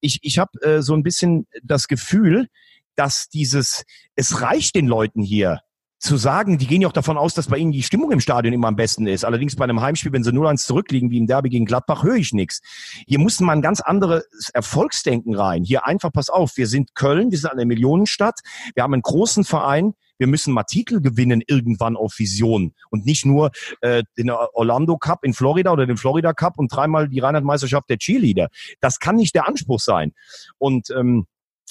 [0.00, 2.48] Ich, ich habe äh, so ein bisschen das Gefühl,
[2.94, 3.84] dass dieses,
[4.16, 5.60] es reicht den Leuten hier,
[6.02, 8.52] zu sagen, die gehen ja auch davon aus, dass bei ihnen die Stimmung im Stadion
[8.52, 9.24] immer am besten ist.
[9.24, 12.32] Allerdings bei einem Heimspiel, wenn sie 0-1 zurückliegen, wie im Derby gegen Gladbach, höre ich
[12.32, 12.60] nichts.
[13.06, 15.62] Hier muss man ganz anderes Erfolgsdenken rein.
[15.62, 18.40] Hier einfach, pass auf, wir sind Köln, wir sind eine Millionenstadt,
[18.74, 23.26] wir haben einen großen Verein, wir müssen mal Titel gewinnen irgendwann auf Vision und nicht
[23.26, 23.50] nur
[23.80, 27.98] äh, den Orlando Cup in Florida oder den Florida Cup und dreimal die Reinhard-Meisterschaft der
[27.98, 28.48] Cheerleader.
[28.80, 30.12] Das kann nicht der Anspruch sein.
[30.58, 31.26] Und ähm,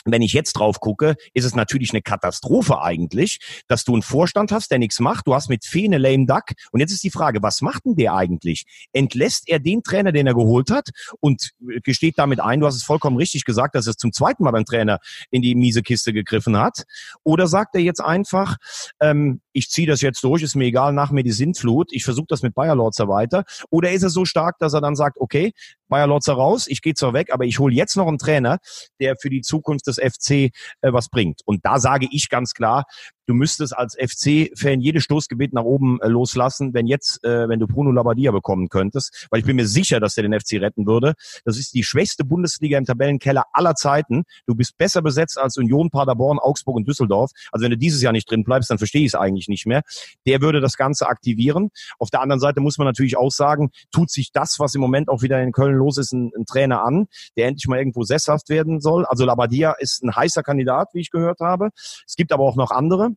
[0.06, 4.52] wenn ich jetzt drauf gucke, ist es natürlich eine Katastrophe eigentlich, dass du einen Vorstand
[4.52, 5.28] hast, der nichts macht.
[5.28, 6.52] Du hast mit Fee Lame Duck.
[6.72, 8.66] Und jetzt ist die Frage, was macht denn der eigentlich?
[8.93, 10.89] Entlässt er den Trainer, den er geholt hat
[11.20, 11.52] und
[11.84, 14.66] gesteht damit ein, du hast es vollkommen richtig gesagt, dass er zum zweiten Mal beim
[14.66, 14.99] Trainer
[15.30, 16.84] in die miese Kiste gegriffen hat?
[17.24, 18.58] Oder sagt er jetzt einfach,
[18.99, 22.28] ähm, ich ziehe das jetzt durch, ist mir egal, nach mir die Sintflut, ich versuche
[22.30, 23.43] das mit Bayer Lorzer weiter?
[23.70, 25.54] Oder ist er so stark, dass er dann sagt, okay,
[25.88, 28.60] Bayer Lorzer raus, ich gehe zwar weg, aber ich hole jetzt noch einen Trainer,
[28.99, 31.41] der für die Zukunft des FC äh, was bringt.
[31.45, 32.86] Und da sage ich ganz klar,
[33.32, 37.67] du müsstest als FC-Fan jedes Stoßgebet nach oben äh, loslassen, wenn jetzt, äh, wenn du
[37.67, 41.13] Bruno Labbadia bekommen könntest, weil ich bin mir sicher, dass der den FC retten würde.
[41.45, 44.23] Das ist die schwächste Bundesliga im Tabellenkeller aller Zeiten.
[44.47, 47.32] Du bist besser besetzt als Union, Paderborn, Augsburg und Düsseldorf.
[47.53, 49.82] Also wenn du dieses Jahr nicht drin bleibst, dann verstehe ich es eigentlich nicht mehr.
[50.25, 51.69] Der würde das Ganze aktivieren.
[51.99, 55.07] Auf der anderen Seite muss man natürlich auch sagen, tut sich das, was im Moment
[55.07, 57.07] auch wieder in Köln los ist, ein, ein Trainer an,
[57.38, 59.05] der endlich mal irgendwo sesshaft werden soll.
[59.05, 61.69] Also Labadia ist ein heißer Kandidat, wie ich gehört habe.
[62.05, 63.11] Es gibt aber auch noch andere.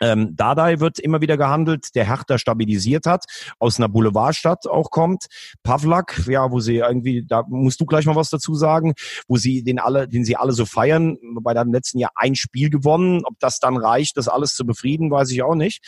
[0.00, 3.24] Ähm, Dardai wird immer wieder gehandelt, der Hertha stabilisiert hat,
[3.58, 5.26] aus einer Boulevardstadt auch kommt.
[5.62, 8.94] Pavlak, ja, wo sie irgendwie, da musst du gleich mal was dazu sagen,
[9.28, 12.70] wo sie den alle, den sie alle so feiern, bei dem letzten Jahr ein Spiel
[12.70, 13.22] gewonnen.
[13.24, 15.84] Ob das dann reicht, das alles zu befrieden, weiß ich auch nicht.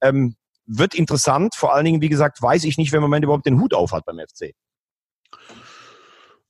[0.00, 0.36] Ähm,
[0.66, 3.74] wird interessant, vor allen Dingen, wie gesagt, weiß ich nicht, wenn man überhaupt den Hut
[3.74, 4.54] auf hat beim FC.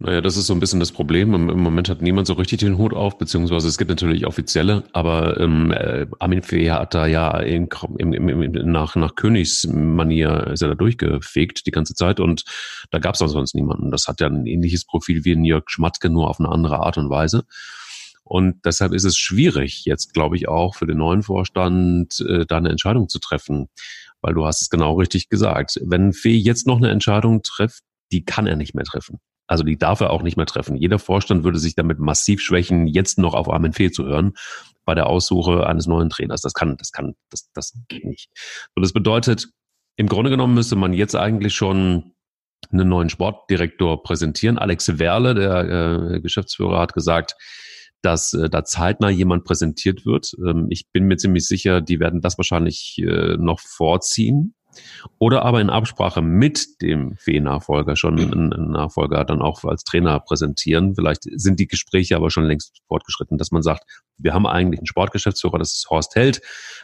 [0.04, 1.32] Naja, das ist so ein bisschen das Problem.
[1.32, 5.40] Im, Moment hat niemand so richtig den Hut auf, beziehungsweise es gibt natürlich offizielle, aber
[5.40, 10.68] ähm, äh, Armin Fee hat da ja in, im, im, nach, nach Königsmanier ist er
[10.68, 12.44] da durchgefegt die ganze Zeit und
[12.90, 13.90] da gab es sonst niemanden.
[13.90, 16.98] Das hat ja ein ähnliches Profil wie ein Jörg Schmatke, nur auf eine andere Art
[16.98, 17.44] und Weise.
[18.24, 22.58] Und deshalb ist es schwierig, jetzt glaube ich auch für den neuen Vorstand äh, da
[22.58, 23.68] eine Entscheidung zu treffen.
[24.20, 25.80] Weil du hast es genau richtig gesagt.
[25.82, 29.18] Wenn Fee jetzt noch eine Entscheidung trifft, die kann er nicht mehr treffen.
[29.46, 30.76] Also die darf er auch nicht mehr treffen.
[30.76, 34.34] Jeder Vorstand würde sich damit massiv schwächen, jetzt noch auf Armin Fee zu hören
[34.84, 36.40] bei der Aussuche eines neuen Trainers.
[36.42, 38.30] Das kann, das kann, das, das geht nicht.
[38.74, 39.48] Und das bedeutet,
[39.96, 42.12] im Grunde genommen müsste man jetzt eigentlich schon
[42.72, 44.58] einen neuen Sportdirektor präsentieren.
[44.58, 47.34] Alex Werle, der äh, Geschäftsführer, hat gesagt,
[48.02, 50.34] dass äh, da zeitnah jemand präsentiert wird.
[50.38, 54.54] Ähm, ich bin mir ziemlich sicher, die werden das wahrscheinlich äh, noch vorziehen.
[55.18, 60.94] Oder aber in Absprache mit dem Fee-Nachfolger schon einen Nachfolger dann auch als Trainer präsentieren.
[60.94, 63.84] Vielleicht sind die Gespräche aber schon längst fortgeschritten, dass man sagt,
[64.18, 66.40] wir haben eigentlich einen Sportgeschäftsführer, das ist Horst Held.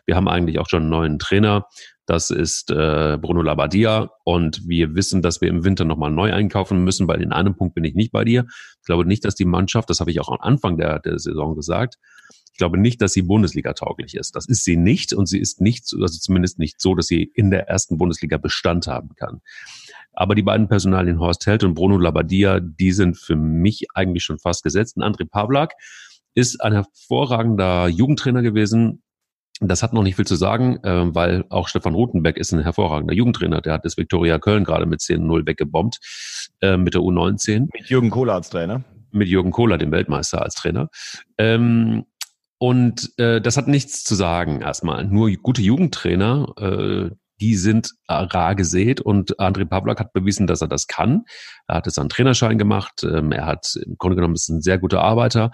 [0.07, 1.67] Wir haben eigentlich auch schon einen neuen Trainer.
[2.11, 6.83] Das ist äh, Bruno Labbadia und wir wissen, dass wir im Winter nochmal neu einkaufen
[6.83, 8.47] müssen, weil in einem Punkt bin ich nicht bei dir.
[8.81, 11.55] Ich glaube nicht, dass die Mannschaft, das habe ich auch am Anfang der, der Saison
[11.55, 12.01] gesagt,
[12.53, 14.35] ich glaube nicht, dass sie Bundesliga tauglich ist.
[14.35, 17.53] Das ist sie nicht und sie ist nicht, also zumindest nicht so, dass sie in
[17.53, 19.41] der ersten Bundesliga Bestand haben kann.
[20.13, 24.41] Aber die beiden Personalien Horst Held und Bruno Labbadia, die sind für mich eigentlich schon
[24.41, 24.97] fast gesetzt.
[24.97, 25.75] Und André Pavlak
[26.35, 29.01] ist ein hervorragender Jugendtrainer gewesen,
[29.61, 33.15] das hat noch nicht viel zu sagen, äh, weil auch Stefan Rutenbeck ist ein hervorragender
[33.15, 33.61] Jugendtrainer.
[33.61, 35.99] Der hat das Viktoria Köln gerade mit 10-0 weggebombt
[36.63, 37.69] äh, mit der U19.
[37.73, 38.83] Mit Jürgen Kohler als Trainer.
[39.13, 40.89] Mit Jürgen Kohler, dem Weltmeister, als Trainer.
[41.37, 42.05] Ähm,
[42.59, 45.05] und äh, das hat nichts zu sagen erstmal.
[45.05, 50.69] Nur gute Jugendtrainer, äh, die sind rar gesät und André Pavlak hat bewiesen, dass er
[50.69, 51.25] das kann.
[51.67, 53.03] Er hat jetzt einen Trainerschein gemacht.
[53.03, 55.51] Ähm, er hat im Grunde genommen ist ein sehr guter Arbeiter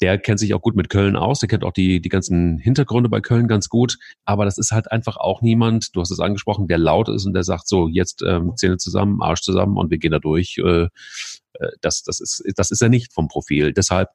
[0.00, 3.08] der kennt sich auch gut mit Köln aus, der kennt auch die, die ganzen Hintergründe
[3.08, 6.68] bei Köln ganz gut, aber das ist halt einfach auch niemand, du hast es angesprochen,
[6.68, 9.98] der laut ist und der sagt so, jetzt ähm, Zähne zusammen, Arsch zusammen und wir
[9.98, 10.58] gehen da durch.
[10.58, 10.88] Äh, äh
[11.80, 13.72] das, das, ist, das ist er nicht vom Profil.
[13.72, 14.10] Deshalb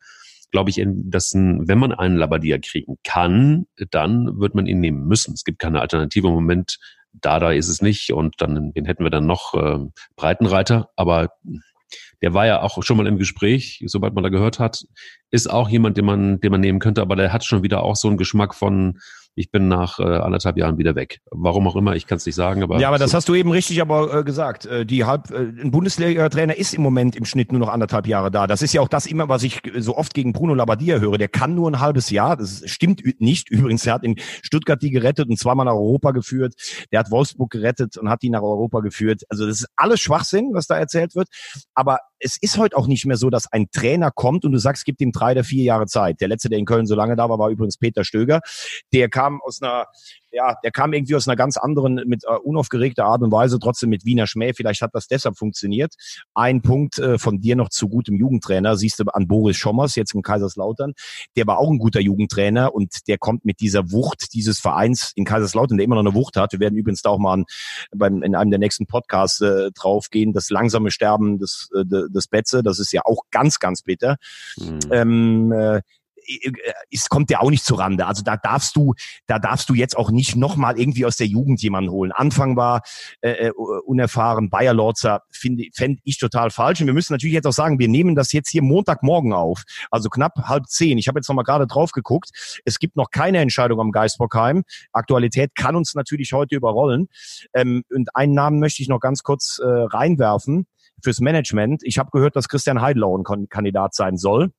[0.52, 5.08] glaube ich, dass ein, wenn man einen Labadia kriegen kann, dann wird man ihn nehmen
[5.08, 5.34] müssen.
[5.34, 6.78] Es gibt keine Alternative im Moment.
[7.14, 9.80] Dada ist es nicht und dann, den hätten wir dann noch äh,
[10.16, 11.34] Breitenreiter, aber
[12.22, 14.86] der war ja auch schon mal im Gespräch, sobald man da gehört hat,
[15.32, 17.96] ist auch jemand, den man, den man nehmen könnte, aber der hat schon wieder auch
[17.96, 19.00] so einen Geschmack von,
[19.36, 21.20] ich bin nach äh, anderthalb Jahren wieder weg.
[21.32, 22.64] Warum auch immer, ich kann es nicht sagen.
[22.64, 23.06] Aber ja, aber so.
[23.06, 24.66] das hast du eben richtig aber äh, gesagt.
[24.66, 28.30] Äh, die halb, äh, ein Bundesliga-Trainer ist im Moment im Schnitt nur noch anderthalb Jahre
[28.30, 28.46] da.
[28.46, 31.18] Das ist ja auch das immer, was ich so oft gegen Bruno Labbadia höre.
[31.18, 32.36] Der kann nur ein halbes Jahr.
[32.36, 33.50] Das stimmt nicht.
[33.52, 36.54] Übrigens, er hat in Stuttgart die gerettet und zweimal nach Europa geführt.
[36.92, 39.24] Der hat Wolfsburg gerettet und hat die nach Europa geführt.
[39.30, 41.30] Also das ist alles Schwachsinn, was da erzählt wird.
[41.74, 44.86] Aber es ist heute auch nicht mehr so, dass ein Trainer kommt und du sagst,
[44.86, 46.22] gib ihm drei oder vier Jahre Zeit.
[46.22, 48.42] Der letzte, der in Köln so lange da war, war übrigens Peter Stöger.
[48.94, 49.88] Der kam aus einer
[50.32, 53.90] ja, der kam irgendwie aus einer ganz anderen, mit äh, unaufgeregter Art und Weise, trotzdem
[53.90, 54.54] mit Wiener Schmäh.
[54.54, 55.96] Vielleicht hat das deshalb funktioniert.
[56.34, 60.14] Ein Punkt äh, von dir noch zu gutem Jugendtrainer, siehst du an Boris Schommers, jetzt
[60.14, 60.94] im Kaiserslautern.
[61.36, 65.26] Der war auch ein guter Jugendtrainer und der kommt mit dieser Wucht dieses Vereins in
[65.26, 66.54] Kaiserslautern, der immer noch eine Wucht hat.
[66.54, 67.46] Wir werden übrigens da auch mal an,
[67.96, 72.64] beim, in einem der nächsten Podcasts äh, draufgehen, das langsame Sterben des, äh, des Betze,
[72.64, 74.18] das ist ja auch ganz, ganz bitter.
[74.58, 74.80] Mhm.
[74.92, 75.82] Ähm, äh,
[76.92, 78.06] es kommt ja auch nicht zu Rande.
[78.08, 78.94] Also da darfst du,
[79.28, 82.12] da darfst du jetzt auch nicht nochmal irgendwie aus der Jugend jemanden holen.
[82.12, 82.82] Anfang war
[83.22, 83.52] äh, äh
[83.86, 86.82] unerfahren, Bayer Lorzer, finde fände ich total falsch.
[86.82, 90.10] Und wir müssen natürlich jetzt auch sagen, wir nehmen das jetzt hier Montagmorgen auf, also
[90.10, 90.98] knapp halb zehn.
[90.98, 92.30] Ich habe jetzt nochmal gerade drauf geguckt.
[92.66, 94.64] Es gibt noch keine Entscheidung am Geisbockheim.
[94.92, 97.08] Aktualität kann uns natürlich heute überrollen.
[97.54, 100.68] Ähm, und einen Namen möchte ich noch ganz kurz äh, reinwerfen
[101.04, 101.82] fürs Management.
[101.84, 104.52] Ich habe gehört, dass Christian Heidlau ein Kandidat sein soll.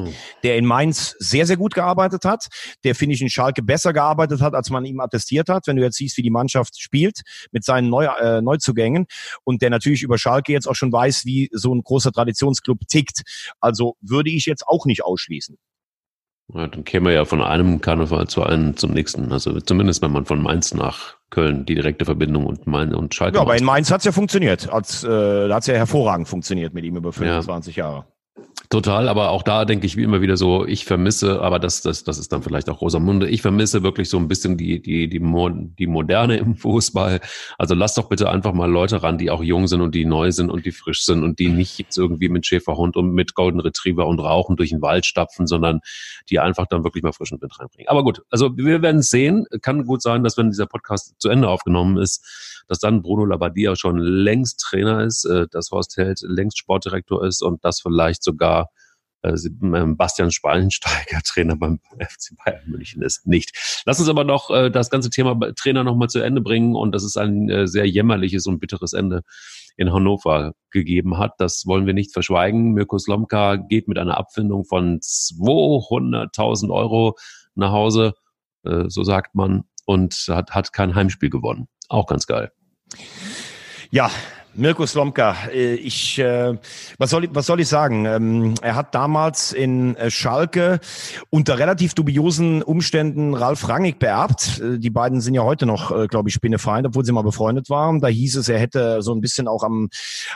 [0.00, 0.14] Mhm.
[0.42, 2.46] der in Mainz sehr, sehr gut gearbeitet hat,
[2.84, 5.82] der, finde ich, in Schalke besser gearbeitet hat, als man ihm attestiert hat, wenn du
[5.82, 7.22] jetzt siehst, wie die Mannschaft spielt
[7.52, 9.06] mit seinen Neu äh, Neuzugängen
[9.44, 13.22] und der natürlich über Schalke jetzt auch schon weiß, wie so ein großer Traditionsclub tickt.
[13.60, 15.56] Also würde ich jetzt auch nicht ausschließen.
[16.54, 19.32] Ja, dann käme ja von einem Karneval zu einem zum nächsten.
[19.32, 23.36] Also zumindest wenn man von Mainz nach Köln die direkte Verbindung und Mainz und Schalke.
[23.36, 24.68] Ja, aber in Mainz hat's ja funktioniert.
[24.72, 27.84] Als, äh, da hat's ja hervorragend funktioniert mit ihm über 25 ja.
[27.84, 28.06] Jahre.
[28.68, 32.02] Total, aber auch da denke ich wie immer wieder so, ich vermisse, aber das, das,
[32.02, 35.20] das ist dann vielleicht auch Rosamunde, ich vermisse wirklich so ein bisschen die, die, die,
[35.20, 37.20] Mo die Moderne im Fußball.
[37.58, 40.32] Also lass doch bitte einfach mal Leute ran, die auch jung sind und die neu
[40.32, 43.60] sind und die frisch sind und die nicht jetzt irgendwie mit Schäferhund und mit Golden
[43.60, 45.80] Retriever und Rauchen durch den Wald stapfen, sondern
[46.28, 47.88] die einfach dann wirklich mal frischen Wind reinbringen.
[47.88, 49.46] Aber gut, also wir werden es sehen.
[49.62, 53.76] Kann gut sein, dass wenn dieser Podcast zu Ende aufgenommen ist, dass dann Bruno Labbadia
[53.76, 58.70] schon längst Trainer ist, äh, dass Horst Held längst Sportdirektor ist und das vielleicht sogar
[59.26, 63.26] äh, ähm, Bastian Spallensteiger Trainer beim FC Bayern München ist.
[63.26, 63.82] Nicht.
[63.84, 67.04] Lass uns aber noch äh, das ganze Thema Trainer nochmal zu Ende bringen und das
[67.04, 69.22] ist ein äh, sehr jämmerliches und bitteres Ende
[69.76, 71.34] in Hannover gegeben hat.
[71.38, 72.72] Das wollen wir nicht verschweigen.
[72.72, 77.16] Mirko Slomka geht mit einer Abfindung von 200.000 Euro
[77.54, 78.14] nach Hause,
[78.62, 81.68] so sagt man, und hat, hat kein Heimspiel gewonnen.
[81.88, 82.52] Auch ganz geil.
[83.90, 84.10] Ja,
[84.58, 86.56] Mirko Slomka, äh, ich, äh,
[86.98, 88.06] was soll ich, was soll ich sagen?
[88.06, 90.80] Ähm, er hat damals in äh, Schalke
[91.28, 94.62] unter relativ dubiosen Umständen Ralf Rangig beerbt.
[94.62, 98.00] Die beiden sind ja heute noch, glaube ich, Spinnefeind, obwohl sie mal befreundet waren.
[98.00, 99.88] Da hieß es, er hätte so ein bisschen auch am,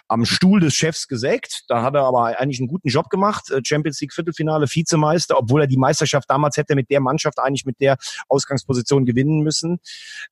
[0.08, 1.64] am Stuhl des Chefs gesägt.
[1.68, 3.52] Da hat er aber eigentlich einen guten Job gemacht.
[3.64, 7.80] Champions League Viertelfinale, Vizemeister, obwohl er die Meisterschaft damals hätte mit der Mannschaft eigentlich mit
[7.80, 7.96] der
[8.28, 9.80] Ausgangsposition gewinnen müssen.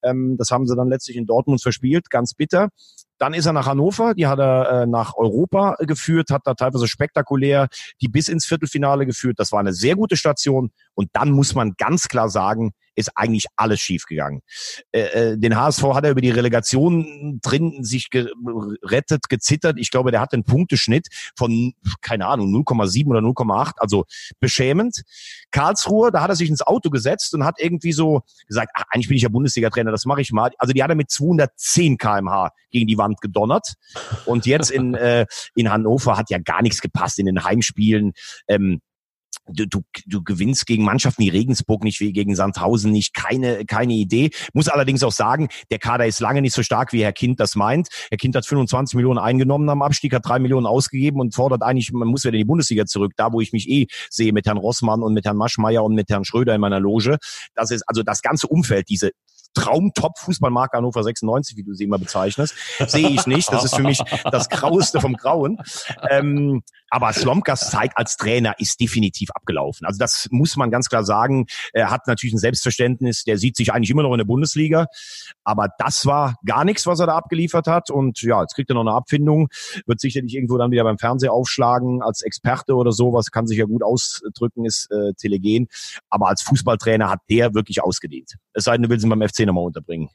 [0.02, 2.68] Ähm, das haben sie dann letztlich in Dortmund verspielt, ganz bitter.
[3.18, 6.86] Dann ist er nach Hannover, die hat er äh, nach Europa geführt, hat da teilweise
[6.88, 7.68] spektakulär
[8.00, 9.38] die bis ins Viertelfinale geführt.
[9.38, 10.70] Das war eine sehr gute Station.
[10.94, 14.40] Und dann muss man ganz klar sagen, ist eigentlich alles schiefgegangen.
[14.92, 19.78] Äh, äh, den HSV hat er über die Relegation drin sich gerettet, gezittert.
[19.78, 24.04] Ich glaube, der hat einen Punkteschnitt von, keine Ahnung, 0,7 oder 0,8, also
[24.40, 25.02] beschämend.
[25.52, 29.08] Karlsruhe, da hat er sich ins Auto gesetzt und hat irgendwie so gesagt, ach, eigentlich
[29.08, 30.50] bin ich ja Bundesliga-Trainer, das mache ich mal.
[30.58, 33.74] Also die hat er mit 210 kmh gegen die Wand gedonnert.
[34.24, 38.12] Und jetzt in, äh, in Hannover hat ja gar nichts gepasst in den Heimspielen.
[38.48, 38.80] Ähm,
[39.52, 43.94] du, du, du gewinnst gegen Mannschaften wie Regensburg nicht, wie gegen Sandhausen nicht, keine, keine
[43.94, 44.30] Idee.
[44.52, 47.56] Muss allerdings auch sagen, der Kader ist lange nicht so stark, wie Herr Kind das
[47.56, 47.88] meint.
[48.10, 51.92] Herr Kind hat 25 Millionen eingenommen am Abstieg, hat drei Millionen ausgegeben und fordert eigentlich,
[51.92, 54.58] man muss wieder in die Bundesliga zurück, da wo ich mich eh sehe mit Herrn
[54.58, 57.18] Rossmann und mit Herrn Maschmeyer und mit Herrn Schröder in meiner Loge.
[57.54, 59.10] Das ist also das ganze Umfeld, diese
[59.54, 62.54] Traumtop-Fußballmarke Hannover 96, wie du sie immer bezeichnest,
[62.86, 63.52] sehe ich nicht.
[63.52, 65.58] Das ist für mich das Graueste vom Grauen.
[66.10, 69.86] Ähm, aber Slomkas Zeit als Trainer ist definitiv abgelaufen.
[69.86, 71.46] Also das muss man ganz klar sagen.
[71.72, 74.86] Er hat natürlich ein Selbstverständnis, der sieht sich eigentlich immer noch in der Bundesliga.
[75.44, 77.90] Aber das war gar nichts, was er da abgeliefert hat.
[77.90, 79.48] Und ja, jetzt kriegt er noch eine Abfindung,
[79.86, 83.64] wird sicherlich irgendwo dann wieder beim Fernseher aufschlagen als Experte oder sowas, kann sich ja
[83.64, 85.68] gut ausdrücken, ist äh, telegen.
[86.08, 88.34] Aber als Fußballtrainer hat der wirklich ausgedehnt.
[88.52, 90.10] Es sei denn, du willst ihn beim FC nochmal unterbringen.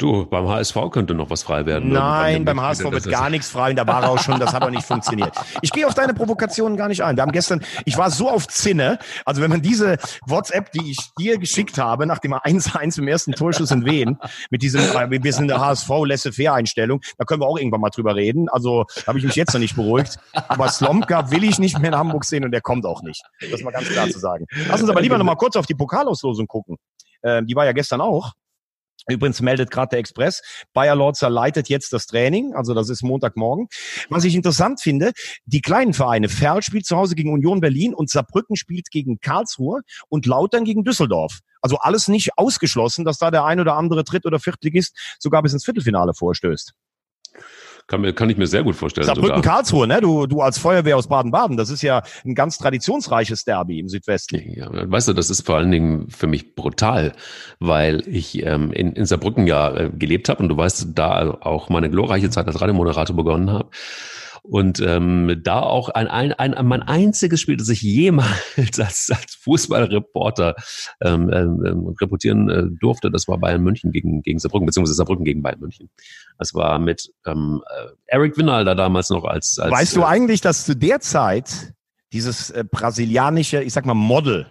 [0.00, 1.92] Du, beim HSV könnte noch was frei werden.
[1.92, 4.62] Nein, beim HSV wird gar nichts frei und da war er auch schon, das hat
[4.62, 5.34] auch nicht funktioniert.
[5.60, 7.16] Ich gehe auf deine Provokationen gar nicht ein.
[7.16, 10.96] Wir haben gestern, ich war so auf Zinne, also wenn man diese WhatsApp, die ich
[11.18, 14.16] dir geschickt habe, nach dem 1-1 im ersten Torschuss in Wien,
[14.48, 17.90] mit diesem, äh, wir sind in der HSV Laissez-faire-Einstellung, da können wir auch irgendwann mal
[17.90, 18.48] drüber reden.
[18.48, 20.16] Also habe ich mich jetzt noch nicht beruhigt.
[20.48, 23.22] Aber Slomka will ich nicht mehr in Hamburg sehen und der kommt auch nicht.
[23.50, 24.46] Das mal ganz klar zu sagen.
[24.66, 26.78] Lass uns aber lieber noch mal kurz auf die Pokalauslosung gucken.
[27.22, 28.32] Ähm, die war ja gestern auch.
[29.08, 30.42] Übrigens meldet gerade der Express,
[30.72, 33.68] Bayer Lorzer leitet jetzt das Training, also das ist Montagmorgen.
[34.08, 35.12] Was ich interessant finde,
[35.46, 39.80] die kleinen Vereine, Ferl spielt zu Hause gegen Union Berlin und Saarbrücken spielt gegen Karlsruhe
[40.08, 41.40] und Lautern gegen Düsseldorf.
[41.62, 45.52] Also alles nicht ausgeschlossen, dass da der ein oder andere Dritt- oder Viertligist sogar bis
[45.52, 46.72] ins Viertelfinale vorstößt.
[47.90, 49.04] Kann, mir, kann ich mir sehr gut vorstellen.
[49.04, 50.00] Saarbrücken Karlsruhe, ne?
[50.00, 54.40] Du, du als Feuerwehr aus Baden-Baden, das ist ja ein ganz traditionsreiches Derby im Südwesten.
[54.54, 57.14] Ja, weißt du, das ist vor allen Dingen für mich brutal,
[57.58, 61.68] weil ich ähm, in, in Saarbrücken ja äh, gelebt habe und du weißt, da auch
[61.68, 63.70] meine glorreiche Zeit als Radiomoderator begonnen habe.
[64.42, 68.30] Und ähm, da auch ein, ein, ein, mein einziges Spiel, das ich jemals
[68.78, 70.54] als, als Fußballreporter
[71.00, 75.42] ähm, ähm, reportieren äh, durfte, das war Bayern München gegen, gegen Saarbrücken, beziehungsweise Saarbrücken gegen
[75.42, 75.90] Bayern München.
[76.38, 80.40] Das war mit ähm, äh, Eric Winalda damals noch als, als Weißt du äh, eigentlich,
[80.40, 81.74] dass zu der Zeit
[82.12, 84.46] dieses äh, brasilianische, ich sag mal, Model,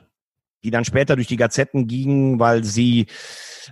[0.64, 3.08] die dann später durch die Gazetten gingen, weil sie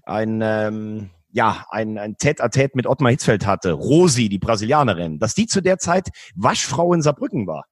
[0.03, 5.45] ein ähm, ja, ein, ein Tête-à-Tête mit Ottmar Hitzfeld hatte, Rosi, die Brasilianerin, dass die
[5.45, 7.65] zu der Zeit Waschfrau in Saarbrücken war.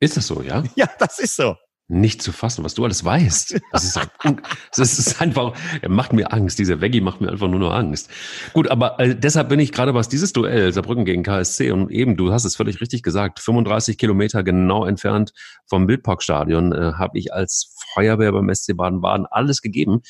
[0.00, 0.62] Ist das so, ja?
[0.76, 1.56] Ja, das ist so.
[1.88, 3.58] Nicht zu fassen, was du alles weißt.
[3.72, 3.98] Das ist,
[4.76, 6.58] das ist einfach, er macht mir Angst.
[6.58, 8.10] Dieser Veggie macht mir einfach nur noch Angst.
[8.52, 12.18] Gut, aber äh, deshalb bin ich gerade was dieses Duell Saarbrücken gegen KSC und eben,
[12.18, 15.32] du hast es völlig richtig gesagt, 35 Kilometer genau entfernt
[15.66, 20.02] vom Bildparkstadion äh, habe ich als Feuerwehr beim SC Baden-Baden alles gegeben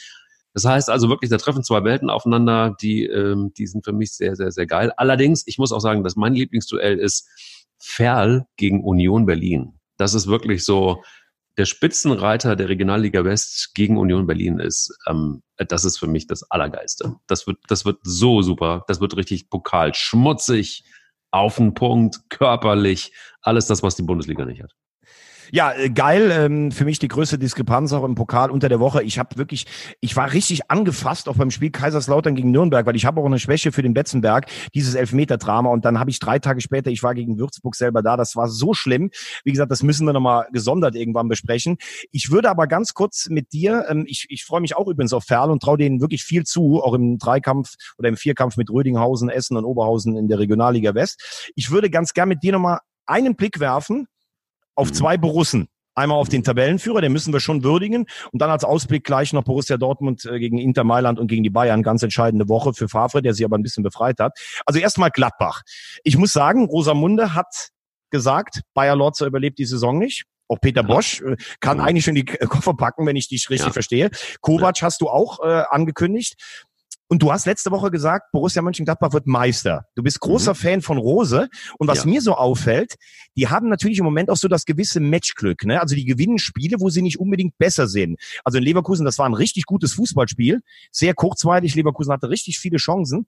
[0.55, 4.13] das heißt also wirklich, da treffen zwei Welten aufeinander, die, ähm, die sind für mich
[4.13, 4.93] sehr, sehr, sehr geil.
[4.97, 7.29] Allerdings, ich muss auch sagen, dass mein Lieblingsduell ist
[7.79, 9.79] Ferl gegen Union Berlin.
[9.97, 11.03] Das ist wirklich so,
[11.57, 16.51] der Spitzenreiter der Regionalliga West gegen Union Berlin ist, ähm, das ist für mich das
[16.51, 17.17] Allergeiste.
[17.27, 18.85] Das wird, das wird so super.
[18.89, 19.93] Das wird richtig Pokal.
[19.95, 20.85] Schmutzig,
[21.31, 23.13] auf den Punkt, körperlich.
[23.43, 24.75] Alles das, was die Bundesliga nicht hat.
[25.53, 26.31] Ja, äh, geil.
[26.33, 29.03] Ähm, für mich die größte Diskrepanz auch im Pokal unter der Woche.
[29.03, 29.67] Ich habe wirklich,
[30.01, 33.39] ich war richtig angefasst auch beim Spiel Kaiserslautern gegen Nürnberg, weil ich habe auch eine
[33.39, 35.71] Schwäche für den Betzenberg, dieses Elfmeter-Drama.
[35.71, 38.17] Und dann habe ich drei Tage später, ich war gegen Würzburg selber da.
[38.17, 39.11] Das war so schlimm.
[39.45, 41.79] Wie gesagt, das müssen wir nochmal gesondert irgendwann besprechen.
[42.13, 45.25] Ich würde aber ganz kurz mit dir, ähm, ich, ich freue mich auch übrigens auf
[45.25, 49.29] Ferl und traue denen wirklich viel zu, auch im Dreikampf oder im Vierkampf mit Rödinghausen,
[49.29, 51.51] Essen und Oberhausen in der Regionalliga West.
[51.57, 54.07] Ich würde ganz gern mit dir nochmal einen Blick werfen
[54.75, 54.95] auf mhm.
[54.95, 55.69] zwei Borussen.
[55.95, 58.07] Einmal auf den Tabellenführer, den müssen wir schon würdigen.
[58.31, 61.51] Und dann als Ausblick gleich noch Borussia Dortmund äh, gegen Inter Mailand und gegen die
[61.51, 61.83] Bayern.
[61.83, 64.39] Ganz entscheidende Woche für Favre, der sich aber ein bisschen befreit hat.
[64.65, 65.63] Also erstmal Gladbach.
[66.05, 67.71] Ich muss sagen, Rosamunde hat
[68.11, 70.25] gesagt, Bayer Lorzer überlebt die Saison nicht.
[70.49, 71.85] Auch Peter Bosch äh, kann ja.
[71.85, 73.73] eigentlich schon die Koffer packen, wenn ich dich richtig ja.
[73.73, 74.11] verstehe.
[74.41, 74.87] Kovac ja.
[74.87, 76.35] hast du auch äh, angekündigt.
[77.11, 79.85] Und du hast letzte Woche gesagt, Borussia Mönchengladbach wird Meister.
[79.97, 80.57] Du bist großer mhm.
[80.57, 81.49] Fan von Rose.
[81.77, 82.07] Und was ja.
[82.07, 82.95] mir so auffällt,
[83.37, 85.65] die haben natürlich im Moment auch so das gewisse Matchglück.
[85.65, 85.81] Ne?
[85.81, 88.21] Also die gewinnen Spiele, wo sie nicht unbedingt besser sind.
[88.45, 90.61] Also in Leverkusen, das war ein richtig gutes Fußballspiel.
[90.93, 91.75] Sehr kurzweilig.
[91.75, 93.27] Leverkusen hatte richtig viele Chancen.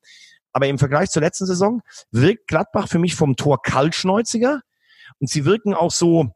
[0.53, 4.61] Aber im Vergleich zur letzten Saison wirkt Gladbach für mich vom Tor kaltschnäuziger.
[5.19, 6.31] Und sie wirken auch so,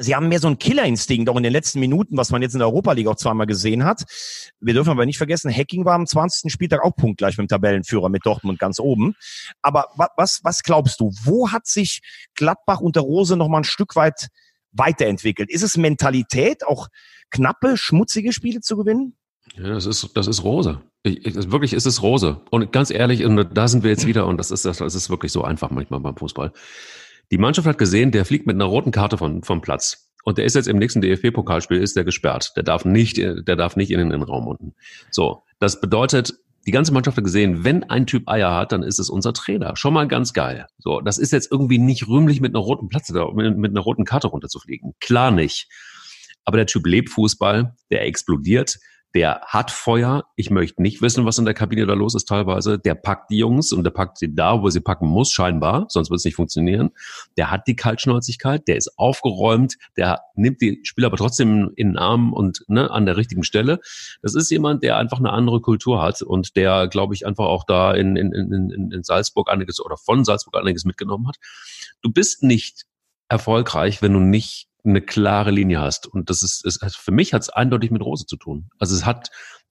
[0.00, 2.60] Sie haben mehr so einen Killerinstinkt auch in den letzten Minuten, was man jetzt in
[2.60, 4.04] der Europa League auch zweimal gesehen hat.
[4.60, 6.52] Wir dürfen aber nicht vergessen, Hacking war am 20.
[6.52, 9.14] Spieltag auch punktgleich mit dem Tabellenführer mit Dortmund ganz oben.
[9.60, 9.86] Aber
[10.16, 11.12] was, was glaubst du?
[11.24, 12.00] Wo hat sich
[12.34, 14.28] Gladbach unter Rose noch mal ein Stück weit
[14.72, 15.50] weiterentwickelt?
[15.50, 16.88] Ist es Mentalität, auch
[17.30, 19.16] knappe, schmutzige Spiele zu gewinnen?
[19.56, 20.80] Ja, das ist, das ist Rose.
[21.02, 22.40] Ich, ich, wirklich ist es Rose.
[22.50, 25.32] Und ganz ehrlich, und da sind wir jetzt wieder, und das ist, das ist wirklich
[25.32, 26.52] so einfach manchmal beim Fußball.
[27.30, 30.10] Die Mannschaft hat gesehen, der fliegt mit einer roten Karte von, vom Platz.
[30.24, 32.52] Und der ist jetzt im nächsten DFB-Pokalspiel, ist der gesperrt.
[32.56, 34.74] Der darf nicht, der darf nicht in den Innenraum unten.
[35.10, 35.42] So.
[35.58, 36.34] Das bedeutet,
[36.66, 39.76] die ganze Mannschaft hat gesehen, wenn ein Typ Eier hat, dann ist es unser Trainer.
[39.76, 40.66] Schon mal ganz geil.
[40.78, 41.00] So.
[41.00, 44.28] Das ist jetzt irgendwie nicht rühmlich mit einer roten Platz, mit, mit einer roten Karte
[44.28, 44.94] runterzufliegen.
[45.00, 45.68] Klar nicht.
[46.44, 48.78] Aber der Typ lebt Fußball, der explodiert
[49.14, 50.26] der hat Feuer.
[50.36, 52.78] Ich möchte nicht wissen, was in der Kabine da los ist teilweise.
[52.78, 56.10] Der packt die Jungs und der packt sie da, wo sie packen muss, scheinbar, sonst
[56.10, 56.90] wird es nicht funktionieren.
[57.36, 61.98] Der hat die Kaltschnäuzigkeit, der ist aufgeräumt, der nimmt die Spieler aber trotzdem in den
[61.98, 63.80] Arm und ne, an der richtigen Stelle.
[64.22, 67.64] Das ist jemand, der einfach eine andere Kultur hat und der, glaube ich, einfach auch
[67.64, 71.36] da in, in, in, in Salzburg einiges oder von Salzburg einiges mitgenommen hat.
[72.02, 72.84] Du bist nicht
[73.28, 76.06] erfolgreich, wenn du nicht eine klare Linie hast.
[76.06, 78.70] Und das ist, ist für mich hat es eindeutig mit Rose zu tun.
[78.78, 79.30] Also es hat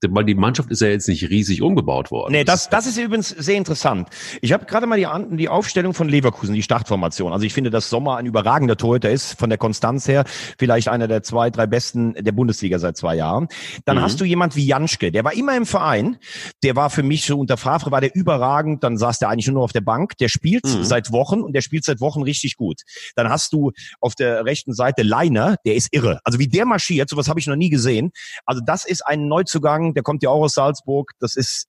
[0.10, 2.32] weil die Mannschaft ist ja jetzt nicht riesig umgebaut worden.
[2.32, 4.10] Nee, das, das ist übrigens sehr interessant.
[4.42, 7.34] Ich habe gerade mal die, die Aufstellung von Leverkusen, die Startformation.
[7.34, 10.26] Also ich finde, dass Sommer ein überragender Torhüter ist, von der Konstanz her
[10.58, 13.48] vielleicht einer der zwei, drei besten der Bundesliga seit zwei Jahren.
[13.86, 14.02] Dann mhm.
[14.02, 16.18] hast du jemand wie Janschke, der war immer im Verein,
[16.64, 19.64] der war für mich so unter Favre, war der überragend, dann saß der eigentlich nur
[19.64, 20.84] auf der Bank, der spielt mhm.
[20.84, 22.82] seit Wochen und der spielt seit Wochen richtig gut.
[23.16, 26.20] Dann hast du auf der rechten Seite Leiner, der ist irre.
[26.24, 28.12] Also wie der marschiert, sowas habe ich noch nie gesehen.
[28.46, 31.12] Also das ist ein Neuzugang, der kommt ja auch aus Salzburg.
[31.20, 31.68] Das ist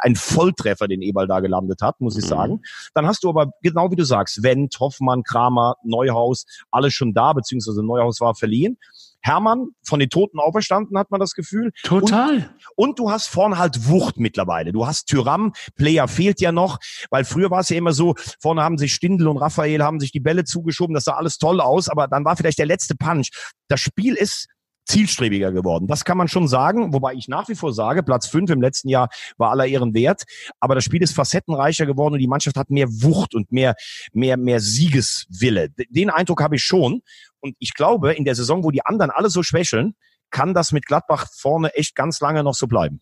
[0.00, 2.28] ein Volltreffer, den Eberl da gelandet hat, muss ich mhm.
[2.28, 2.62] sagen.
[2.94, 7.32] Dann hast du aber, genau wie du sagst, Wendt, Hoffmann, Kramer, Neuhaus, alles schon da,
[7.32, 8.78] beziehungsweise Neuhaus war verliehen.
[9.22, 11.72] Hermann von den Toten auferstanden, hat man das Gefühl.
[11.82, 12.54] Total.
[12.74, 14.72] Und, und, du hast vorne halt Wucht mittlerweile.
[14.72, 16.78] Du hast Tyram, Player fehlt ja noch,
[17.10, 20.12] weil früher war es ja immer so, vorne haben sich Stindl und Raphael haben sich
[20.12, 23.30] die Bälle zugeschoben, das sah alles toll aus, aber dann war vielleicht der letzte Punch.
[23.68, 24.46] Das Spiel ist
[24.86, 25.86] zielstrebiger geworden.
[25.86, 28.88] Das kann man schon sagen, wobei ich nach wie vor sage, Platz fünf im letzten
[28.88, 30.24] Jahr war aller Ehren wert,
[30.58, 33.74] aber das Spiel ist facettenreicher geworden und die Mannschaft hat mehr Wucht und mehr,
[34.12, 35.68] mehr, mehr Siegeswille.
[35.90, 37.02] Den Eindruck habe ich schon
[37.40, 39.94] und ich glaube, in der Saison, wo die anderen alle so schwächeln,
[40.30, 43.00] kann das mit Gladbach vorne echt ganz lange noch so bleiben.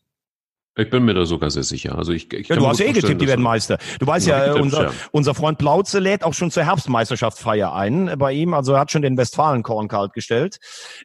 [0.78, 1.98] Ich bin mir da sogar sehr sicher.
[1.98, 3.78] Also ich, ich ja, du hast ja eh getippt, die werden Meister.
[3.98, 4.92] Du weißt ja, Tipps, unser, ja.
[5.10, 8.54] unser Freund Plauze lädt auch schon zur Herbstmeisterschaftsfeier ein bei ihm.
[8.54, 10.58] Also er hat schon den Westfalenkorn kalt gestellt.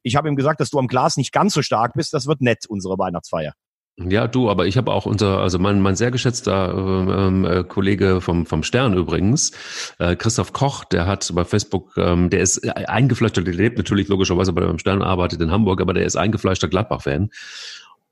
[0.04, 2.14] Ich habe ihm gesagt, dass du am Glas nicht ganz so stark bist.
[2.14, 3.54] Das wird nett, unsere Weihnachtsfeier.
[3.98, 8.22] Ja, du, aber ich habe auch unser, also mein, mein sehr geschätzter ähm, äh, Kollege
[8.22, 9.52] vom, vom Stern übrigens,
[10.00, 14.52] äh, Christoph Koch, der hat bei Facebook, ähm, der ist eingefleischter, der lebt natürlich logischerweise
[14.52, 17.30] bei dem Stern, arbeitet in Hamburg, aber der ist eingefleischter Gladbach-Fan.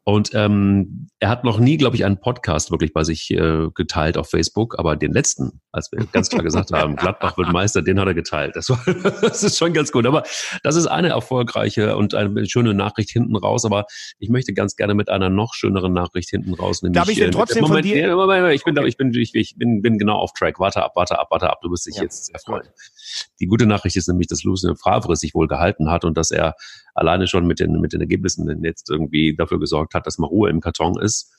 [0.04, 4.18] Und ähm, er hat noch nie, glaube ich, einen Podcast wirklich bei sich äh, geteilt
[4.18, 8.00] auf Facebook, aber den letzten, als wir ganz klar gesagt haben, Gladbach wird Meister, den
[8.00, 8.56] hat er geteilt.
[8.56, 8.84] Das, war,
[9.22, 10.08] das ist schon ganz gut.
[10.08, 10.24] Aber
[10.64, 13.64] das ist eine erfolgreiche und eine schöne Nachricht hinten raus.
[13.64, 13.86] Aber
[14.18, 16.82] ich möchte ganz gerne mit einer noch schöneren Nachricht hinten raus.
[16.82, 18.08] Nämlich, Darf ich denn äh, trotzdem Moment, von dir?
[18.08, 18.88] Nee, Moment, ich bin, okay.
[18.88, 20.60] ich bin, ich, ich bin, bin genau auf Track.
[20.60, 21.60] Warte ab, warte ab, warte ab.
[21.62, 22.68] Du wirst dich ja, jetzt sehr freuen.
[23.40, 26.56] Die gute Nachricht ist nämlich, dass Lucien Favre sich wohl gehalten hat und dass er
[26.94, 30.50] alleine schon mit den, mit den Ergebnissen jetzt irgendwie dafür gesorgt hat, dass mal Ruhe
[30.50, 31.32] im Karton ist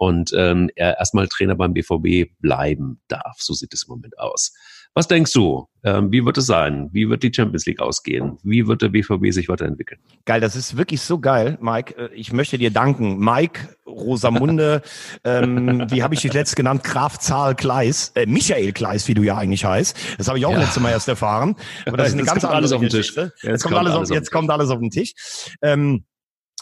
[0.00, 3.36] und ähm, er erstmal Trainer beim BVB bleiben darf.
[3.38, 4.54] So sieht es im Moment aus.
[4.94, 5.66] Was denkst du?
[5.84, 6.90] Ähm, wie wird es sein?
[6.92, 8.38] Wie wird die Champions League ausgehen?
[8.42, 10.00] Wie wird der BVB sich weiterentwickeln?
[10.26, 11.96] Geil, das ist wirklich so geil, Mike.
[11.96, 13.18] Äh, ich möchte dir danken.
[13.18, 14.82] Mike, Rosamunde,
[15.24, 16.82] ähm, wie habe ich dich letzt genannt?
[16.82, 19.96] Graf Zahl Kleis, äh, Michael Kleis, wie du ja eigentlich heißt.
[20.18, 20.58] Das habe ich auch ja.
[20.58, 21.54] letztes Mal erst erfahren.
[21.86, 23.14] Aber das ist eine ganz andere alles auf den Tisch.
[23.16, 25.14] Jetzt, jetzt, kommt alles auf, jetzt kommt alles auf den Tisch.
[25.62, 26.04] Ähm,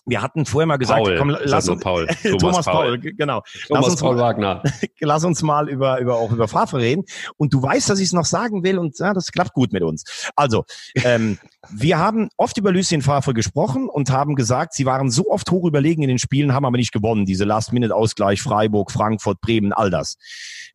[0.09, 2.07] wir hatten vorher mal gesagt, Paul, komm, lass uns, Paul.
[2.23, 2.99] Thomas, Thomas Paul.
[2.99, 3.43] Paul, genau.
[3.67, 4.63] Thomas lass uns Paul mal, Wagner.
[5.01, 7.05] lass uns mal über, über, auch über Favre reden.
[7.37, 9.83] Und du weißt, dass ich es noch sagen will und ja, das klappt gut mit
[9.83, 10.31] uns.
[10.35, 10.65] Also,
[11.05, 11.39] ähm,
[11.71, 15.67] wir haben oft über Lucien Favre gesprochen und haben gesagt, sie waren so oft hoch
[15.67, 17.27] überlegen in den Spielen, haben aber nicht gewonnen.
[17.27, 20.17] Diese Last-Minute-Ausgleich, Freiburg, Frankfurt, Bremen, all das.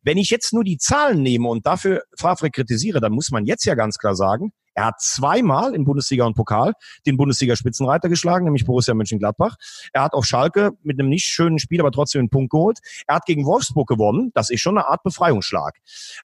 [0.02, 3.64] Wenn ich jetzt nur die Zahlen nehme und dafür Favre kritisiere, dann muss man jetzt
[3.64, 6.72] ja ganz klar sagen, er hat zweimal in Bundesliga und Pokal
[7.06, 9.56] den Bundesliga-Spitzenreiter geschlagen, nämlich Borussia Mönchengladbach.
[9.92, 12.80] Er hat auf Schalke mit einem nicht schönen Spiel, aber trotzdem einen Punkt geholt.
[13.06, 14.32] Er hat gegen Wolfsburg gewonnen.
[14.34, 15.78] Das ist schon eine Art Befreiungsschlag.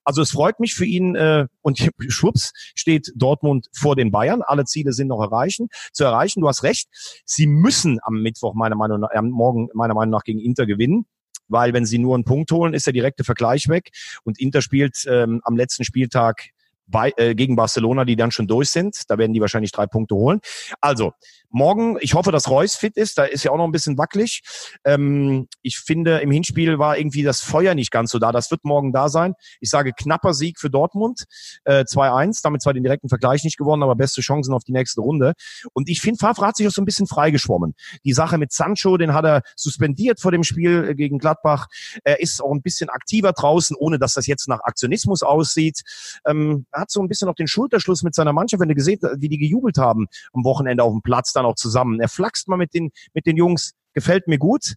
[0.05, 1.79] Also es freut mich für ihn äh, und
[2.09, 4.43] schwupps steht Dortmund vor den Bayern.
[4.43, 6.41] Alle Ziele sind noch erreichen, zu erreichen.
[6.41, 6.89] Du hast recht.
[7.25, 11.07] Sie müssen am Mittwoch meiner Meinung nach, äh, morgen meiner Meinung nach gegen Inter gewinnen
[11.53, 13.91] weil wenn sie nur einen Punkt holen, ist der direkte Vergleich weg.
[14.23, 16.51] Und Inter spielt ähm, am letzten Spieltag
[16.91, 19.03] bei, äh, gegen Barcelona, die dann schon durch sind.
[19.09, 20.41] Da werden die wahrscheinlich drei Punkte holen.
[20.81, 21.13] Also,
[21.51, 23.19] morgen, ich hoffe, dass Reus fit ist.
[23.19, 24.43] Da ist ja auch noch ein bisschen wackelig.
[24.85, 28.33] Ähm, ich finde, im Hinspiel war irgendwie das Feuer nicht ganz so da.
[28.33, 29.35] Das wird morgen da sein.
[29.61, 31.25] Ich sage knapper Sieg für Dortmund.
[31.65, 32.41] Äh, 2-1.
[32.43, 35.35] Damit zwar den direkten Vergleich nicht gewonnen, aber beste Chancen auf die nächste Runde.
[35.73, 37.75] Und ich finde, Favre hat sich auch so ein bisschen freigeschwommen.
[38.05, 41.67] Die Sache mit Sancho, den hat er suspendiert vor dem Spiel äh, gegen Gladbach.
[42.05, 45.83] Er ist auch ein bisschen aktiver draußen, ohne dass das jetzt nach Aktionismus aussieht.
[46.27, 49.29] Ähm, hat so ein bisschen noch den Schulterschluss mit seiner Mannschaft, wenn du gesehen, wie
[49.29, 52.01] die gejubelt haben am Wochenende auf dem Platz dann auch zusammen.
[52.01, 53.73] Er flaxt mal mit den, mit den Jungs.
[53.93, 54.75] Gefällt mir gut.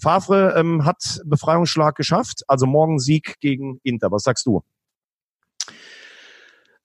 [0.00, 2.42] Favre ähm, hat Befreiungsschlag geschafft.
[2.48, 4.10] Also morgen Sieg gegen Inter.
[4.10, 4.62] Was sagst du?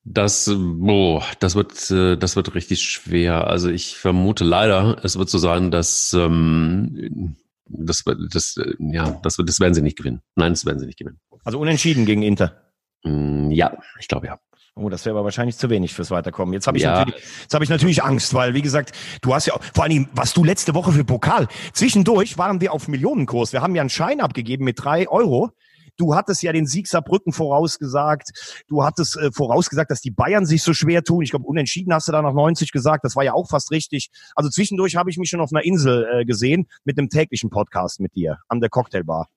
[0.03, 3.47] Das, boah, das wird, äh, das wird richtig schwer.
[3.47, 9.37] Also ich vermute leider, es wird so sein, dass ähm, das, das, äh, ja, das,
[9.37, 10.21] das werden sie nicht gewinnen.
[10.35, 11.19] Nein, das werden sie nicht gewinnen.
[11.43, 12.71] Also unentschieden gegen Inter.
[13.03, 14.39] Mm, ja, ich glaube ja.
[14.79, 16.53] Oh, das wäre aber wahrscheinlich zu wenig fürs Weiterkommen.
[16.53, 16.99] Jetzt habe ich, ja.
[16.99, 20.33] natürlich, jetzt hab ich natürlich Angst, weil, wie gesagt, du hast ja, vor allem, was
[20.33, 23.51] du letzte Woche für Pokal, zwischendurch waren wir auf Millionenkurs.
[23.51, 25.51] Wir haben ja einen Schein abgegeben mit drei Euro.
[25.97, 28.63] Du hattest ja den Sieg Saarbrücken vorausgesagt.
[28.69, 31.23] Du hattest äh, vorausgesagt, dass die Bayern sich so schwer tun.
[31.23, 33.03] Ich glaube, unentschieden hast du da nach 90 gesagt.
[33.03, 34.11] Das war ja auch fast richtig.
[34.33, 37.99] Also zwischendurch habe ich mich schon auf einer Insel äh, gesehen mit einem täglichen Podcast
[37.99, 39.27] mit dir an der Cocktailbar.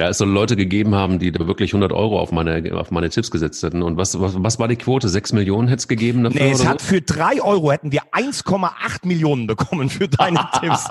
[0.00, 3.10] Ja, es soll Leute gegeben haben, die da wirklich 100 Euro auf meine, auf meine
[3.10, 3.82] Tipps gesetzt hätten.
[3.82, 5.10] Und was, was, was war die Quote?
[5.10, 6.40] 6 Millionen hätte es gegeben dafür?
[6.40, 10.88] Nee, es hat für 3 Euro hätten wir 1,8 Millionen bekommen für deine Tipps.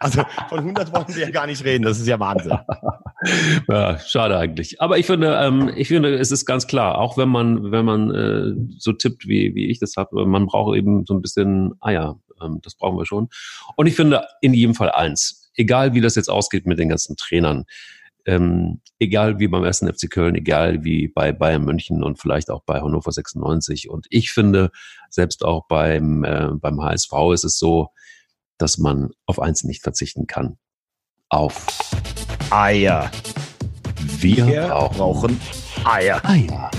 [0.00, 1.84] also von 100 wollen wir ja gar nicht reden.
[1.84, 2.58] Das ist ja Wahnsinn.
[3.68, 4.80] ja, schade eigentlich.
[4.80, 8.10] Aber ich finde, ähm, ich finde, es ist ganz klar, auch wenn man, wenn man
[8.10, 12.18] äh, so tippt, wie, wie ich das habe, man braucht eben so ein bisschen Eier.
[12.42, 13.28] Ähm, das brauchen wir schon.
[13.76, 15.52] Und ich finde in jedem Fall eins.
[15.54, 17.66] Egal wie das jetzt ausgeht mit den ganzen Trainern
[18.26, 22.62] ähm, egal wie beim ersten FC Köln, egal wie bei Bayern München und vielleicht auch
[22.64, 23.90] bei Hannover 96.
[23.90, 24.70] Und ich finde,
[25.10, 27.88] selbst auch beim, äh, beim HSV ist es so,
[28.58, 30.58] dass man auf eins nicht verzichten kann.
[31.28, 31.66] Auf
[32.50, 33.10] Eier.
[34.18, 35.40] Wir, Wir brauchen
[35.84, 36.24] Eier.
[36.24, 36.70] Eier.